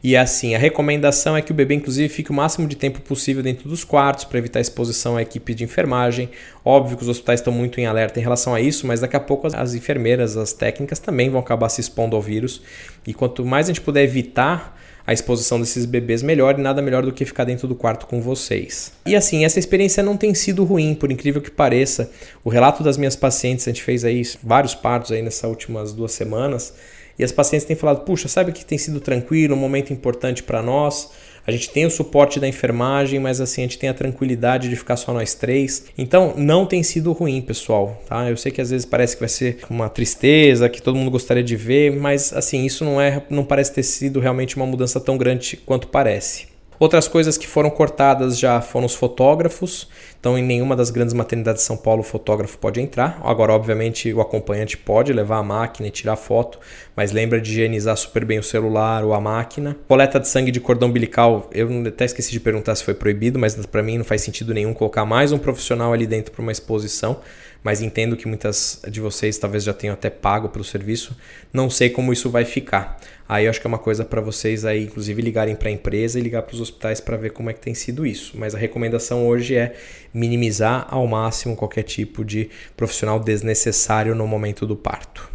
E 0.04 0.18
assim, 0.18 0.54
a 0.54 0.58
recomendação 0.58 1.34
é 1.34 1.40
que 1.40 1.50
o 1.50 1.54
bebê, 1.54 1.76
inclusive, 1.76 2.10
fique 2.10 2.30
o 2.30 2.34
máximo 2.34 2.68
de 2.68 2.76
tempo 2.76 3.00
possível 3.00 3.42
dentro 3.42 3.66
dos 3.70 3.84
quartos 3.84 4.26
para 4.26 4.38
evitar 4.38 4.60
exposição 4.60 5.16
à 5.16 5.22
equipe 5.22 5.54
de 5.54 5.64
enfermagem. 5.64 6.28
Óbvio 6.62 6.98
que 6.98 7.02
os 7.02 7.08
hospitais 7.08 7.40
estão 7.40 7.50
muito 7.50 7.80
em 7.80 7.86
alerta 7.86 8.20
em 8.20 8.22
relação 8.22 8.54
a 8.54 8.60
isso, 8.60 8.86
mas 8.86 9.00
daqui 9.00 9.16
a 9.16 9.20
pouco 9.20 9.46
as 9.46 9.72
enfermeiras, 9.72 10.36
as 10.36 10.52
técnicas 10.52 10.98
também 10.98 11.30
vão 11.30 11.40
acabar 11.40 11.70
se 11.70 11.80
expondo 11.80 12.14
ao 12.14 12.20
vírus. 12.20 12.60
E 13.06 13.14
quanto 13.14 13.46
mais 13.46 13.64
a 13.64 13.72
gente 13.72 13.80
puder 13.80 14.02
evitar 14.02 14.78
a 15.06 15.12
exposição 15.14 15.58
desses 15.58 15.86
bebês 15.86 16.22
melhor 16.22 16.58
e 16.58 16.62
nada 16.62 16.82
melhor 16.82 17.02
do 17.02 17.12
que 17.12 17.24
ficar 17.24 17.44
dentro 17.44 17.66
do 17.66 17.74
quarto 17.74 18.06
com 18.06 18.20
vocês. 18.20 18.92
E 19.06 19.16
assim, 19.16 19.42
essa 19.46 19.58
experiência 19.58 20.02
não 20.02 20.18
tem 20.18 20.34
sido 20.34 20.64
ruim, 20.64 20.94
por 20.94 21.10
incrível 21.10 21.40
que 21.40 21.50
pareça. 21.50 22.10
O 22.44 22.50
relato 22.50 22.82
das 22.82 22.98
minhas 22.98 23.16
pacientes, 23.16 23.66
a 23.66 23.70
gente 23.70 23.82
fez 23.82 24.04
aí 24.04 24.22
vários 24.42 24.74
partos 24.74 25.12
aí 25.12 25.22
nessas 25.22 25.48
últimas 25.48 25.94
duas 25.94 26.12
semanas 26.12 26.74
e 27.18 27.24
as 27.24 27.32
pacientes 27.32 27.66
têm 27.66 27.76
falado: 27.76 28.04
puxa, 28.04 28.28
sabe 28.28 28.52
que 28.52 28.64
tem 28.64 28.78
sido 28.78 29.00
tranquilo, 29.00 29.54
um 29.54 29.58
momento 29.58 29.92
importante 29.92 30.42
para 30.42 30.62
nós. 30.62 31.10
A 31.46 31.50
gente 31.50 31.68
tem 31.68 31.84
o 31.84 31.90
suporte 31.90 32.40
da 32.40 32.48
enfermagem, 32.48 33.20
mas 33.20 33.38
assim, 33.38 33.60
a 33.60 33.64
gente 33.64 33.78
tem 33.78 33.90
a 33.90 33.94
tranquilidade 33.94 34.68
de 34.70 34.76
ficar 34.76 34.96
só 34.96 35.12
nós 35.12 35.34
três. 35.34 35.84
Então, 35.96 36.32
não 36.38 36.64
tem 36.64 36.82
sido 36.82 37.12
ruim, 37.12 37.42
pessoal, 37.42 38.02
tá? 38.08 38.30
Eu 38.30 38.36
sei 38.36 38.50
que 38.50 38.62
às 38.62 38.70
vezes 38.70 38.86
parece 38.86 39.14
que 39.14 39.20
vai 39.20 39.28
ser 39.28 39.58
uma 39.68 39.90
tristeza, 39.90 40.70
que 40.70 40.80
todo 40.80 40.96
mundo 40.96 41.10
gostaria 41.10 41.42
de 41.42 41.54
ver, 41.54 41.92
mas 41.92 42.32
assim, 42.32 42.64
isso 42.64 42.82
não 42.82 42.98
é, 42.98 43.22
não 43.28 43.44
parece 43.44 43.74
ter 43.74 43.82
sido 43.82 44.20
realmente 44.20 44.56
uma 44.56 44.64
mudança 44.64 44.98
tão 44.98 45.18
grande 45.18 45.58
quanto 45.58 45.88
parece. 45.88 46.53
Outras 46.78 47.06
coisas 47.06 47.38
que 47.38 47.46
foram 47.46 47.70
cortadas 47.70 48.38
já 48.38 48.60
foram 48.60 48.86
os 48.86 48.94
fotógrafos, 48.94 49.88
então 50.18 50.36
em 50.36 50.42
nenhuma 50.42 50.74
das 50.74 50.90
grandes 50.90 51.14
maternidades 51.14 51.62
de 51.62 51.66
São 51.66 51.76
Paulo 51.76 52.00
o 52.00 52.04
fotógrafo 52.04 52.58
pode 52.58 52.80
entrar. 52.80 53.20
Agora, 53.22 53.52
obviamente, 53.52 54.12
o 54.12 54.20
acompanhante 54.20 54.76
pode 54.76 55.12
levar 55.12 55.38
a 55.38 55.42
máquina 55.42 55.88
e 55.88 55.90
tirar 55.90 56.16
foto, 56.16 56.58
mas 56.96 57.12
lembra 57.12 57.40
de 57.40 57.50
higienizar 57.50 57.96
super 57.96 58.24
bem 58.24 58.38
o 58.38 58.42
celular 58.42 59.04
ou 59.04 59.14
a 59.14 59.20
máquina. 59.20 59.76
Coleta 59.86 60.18
de 60.18 60.28
sangue 60.28 60.50
de 60.50 60.60
cordão 60.60 60.88
umbilical, 60.88 61.48
eu 61.52 61.68
até 61.86 62.04
esqueci 62.04 62.32
de 62.32 62.40
perguntar 62.40 62.74
se 62.74 62.82
foi 62.82 62.94
proibido, 62.94 63.38
mas 63.38 63.54
para 63.66 63.82
mim 63.82 63.98
não 63.98 64.04
faz 64.04 64.22
sentido 64.22 64.52
nenhum 64.52 64.74
colocar 64.74 65.04
mais 65.04 65.30
um 65.30 65.38
profissional 65.38 65.92
ali 65.92 66.06
dentro 66.06 66.32
para 66.32 66.42
uma 66.42 66.52
exposição 66.52 67.18
mas 67.64 67.80
entendo 67.80 68.14
que 68.14 68.28
muitas 68.28 68.82
de 68.86 69.00
vocês 69.00 69.38
talvez 69.38 69.64
já 69.64 69.72
tenham 69.72 69.94
até 69.94 70.10
pago 70.10 70.50
pelo 70.50 70.62
serviço. 70.62 71.16
Não 71.50 71.70
sei 71.70 71.88
como 71.88 72.12
isso 72.12 72.28
vai 72.28 72.44
ficar. 72.44 73.00
Aí 73.26 73.46
eu 73.46 73.50
acho 73.50 73.58
que 73.58 73.66
é 73.66 73.68
uma 73.68 73.78
coisa 73.78 74.04
para 74.04 74.20
vocês 74.20 74.66
aí, 74.66 74.84
inclusive, 74.84 75.22
ligarem 75.22 75.56
para 75.56 75.70
a 75.70 75.72
empresa 75.72 76.18
e 76.18 76.22
ligar 76.22 76.42
para 76.42 76.54
os 76.54 76.60
hospitais 76.60 77.00
para 77.00 77.16
ver 77.16 77.30
como 77.30 77.48
é 77.48 77.54
que 77.54 77.60
tem 77.60 77.74
sido 77.74 78.04
isso. 78.04 78.34
Mas 78.36 78.54
a 78.54 78.58
recomendação 78.58 79.26
hoje 79.26 79.56
é 79.56 79.74
minimizar 80.12 80.86
ao 80.90 81.06
máximo 81.06 81.56
qualquer 81.56 81.84
tipo 81.84 82.22
de 82.22 82.50
profissional 82.76 83.18
desnecessário 83.18 84.14
no 84.14 84.26
momento 84.26 84.66
do 84.66 84.76
parto. 84.76 85.32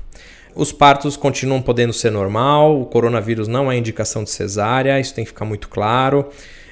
Os 0.54 0.72
partos 0.72 1.18
continuam 1.18 1.64
podendo 1.64 1.94
ser 1.94 2.12
normal, 2.12 2.80
o 2.80 2.86
coronavírus 2.86 3.48
não 3.48 3.72
é 3.72 3.78
indicação 3.78 4.24
de 4.24 4.30
cesárea, 4.30 5.00
isso 5.00 5.16
tem 5.16 5.24
que 5.24 5.32
ficar 5.32 5.46
muito 5.46 5.68
claro. 5.68 6.30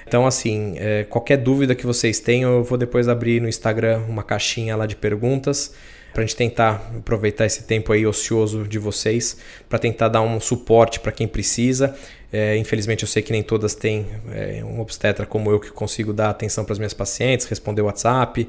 Então, 0.08 0.26
assim, 0.26 0.76
é, 0.78 1.04
qualquer 1.04 1.36
dúvida 1.36 1.76
que 1.76 1.86
vocês 1.86 2.18
tenham, 2.22 2.54
eu 2.54 2.64
vou 2.64 2.78
depois 2.78 3.10
abrir 3.10 3.42
no 3.42 3.50
Instagram 3.50 4.00
uma 4.08 4.24
caixinha 4.24 4.74
lá 4.74 4.86
de 4.86 4.96
perguntas 4.96 5.74
para 6.14 6.24
a 6.24 6.26
gente 6.26 6.36
tentar 6.38 6.94
aproveitar 6.98 7.46
esse 7.46 7.64
tempo 7.64 7.92
aí 7.92 8.08
ocioso 8.08 8.64
de 8.64 8.80
vocês 8.80 9.38
para 9.68 9.78
tentar 9.78 10.08
dar 10.08 10.22
um 10.22 10.40
suporte 10.40 11.02
para 11.02 11.12
quem 11.12 11.28
precisa. 11.28 11.94
É, 12.32 12.56
infelizmente 12.56 13.04
eu 13.04 13.08
sei 13.08 13.22
que 13.22 13.34
nem 13.34 13.44
todas 13.44 13.76
têm 13.76 14.08
é, 14.32 14.64
um 14.64 14.80
obstetra 14.80 15.26
como 15.26 15.52
eu 15.52 15.60
que 15.60 15.72
consigo 15.72 16.14
dar 16.14 16.30
atenção 16.30 16.64
para 16.64 16.72
as 16.72 16.80
minhas 16.80 16.94
pacientes, 16.94 17.46
responder 17.46 17.82
WhatsApp, 17.82 18.48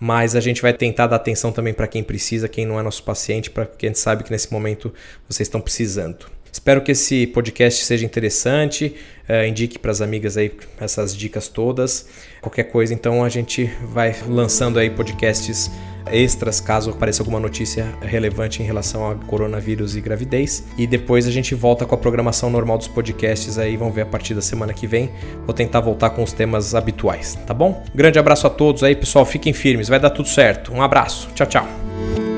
mas 0.00 0.34
a 0.34 0.40
gente 0.40 0.62
vai 0.62 0.72
tentar 0.72 1.06
dar 1.06 1.16
atenção 1.16 1.52
também 1.52 1.74
para 1.74 1.86
quem 1.86 2.02
precisa, 2.02 2.48
quem 2.48 2.64
não 2.64 2.80
é 2.80 2.82
nosso 2.82 3.02
paciente, 3.02 3.50
para 3.50 3.66
quem 3.66 3.92
sabe 3.92 4.24
que 4.24 4.30
nesse 4.30 4.50
momento 4.50 4.92
vocês 5.28 5.46
estão 5.46 5.60
precisando. 5.60 6.26
Espero 6.54 6.80
que 6.80 6.92
esse 6.92 7.26
podcast 7.26 7.84
seja 7.84 8.06
interessante. 8.06 8.94
Uh, 9.28 9.44
indique 9.44 9.76
para 9.76 9.90
as 9.90 10.00
amigas 10.00 10.36
aí 10.36 10.52
essas 10.78 11.14
dicas 11.14 11.48
todas. 11.48 12.06
Qualquer 12.40 12.62
coisa, 12.62 12.94
então 12.94 13.24
a 13.24 13.28
gente 13.28 13.68
vai 13.82 14.14
lançando 14.28 14.78
aí 14.78 14.88
podcasts 14.88 15.68
extras 16.06 16.60
caso 16.60 16.90
apareça 16.90 17.22
alguma 17.22 17.40
notícia 17.40 17.92
relevante 18.00 18.62
em 18.62 18.64
relação 18.64 19.10
a 19.10 19.16
coronavírus 19.16 19.96
e 19.96 20.00
gravidez. 20.00 20.62
E 20.78 20.86
depois 20.86 21.26
a 21.26 21.32
gente 21.32 21.56
volta 21.56 21.84
com 21.84 21.94
a 21.96 21.98
programação 21.98 22.48
normal 22.48 22.78
dos 22.78 22.86
podcasts 22.86 23.58
aí, 23.58 23.76
vamos 23.76 23.92
ver 23.92 24.02
a 24.02 24.06
partir 24.06 24.32
da 24.32 24.42
semana 24.42 24.72
que 24.72 24.86
vem. 24.86 25.10
Vou 25.44 25.54
tentar 25.54 25.80
voltar 25.80 26.10
com 26.10 26.22
os 26.22 26.32
temas 26.32 26.72
habituais, 26.72 27.34
tá 27.48 27.52
bom? 27.52 27.82
Grande 27.92 28.20
abraço 28.20 28.46
a 28.46 28.50
todos 28.50 28.84
aí, 28.84 28.94
pessoal. 28.94 29.26
Fiquem 29.26 29.52
firmes, 29.52 29.88
vai 29.88 29.98
dar 29.98 30.10
tudo 30.10 30.28
certo. 30.28 30.72
Um 30.72 30.80
abraço. 30.80 31.28
Tchau, 31.34 31.48
tchau. 31.48 32.33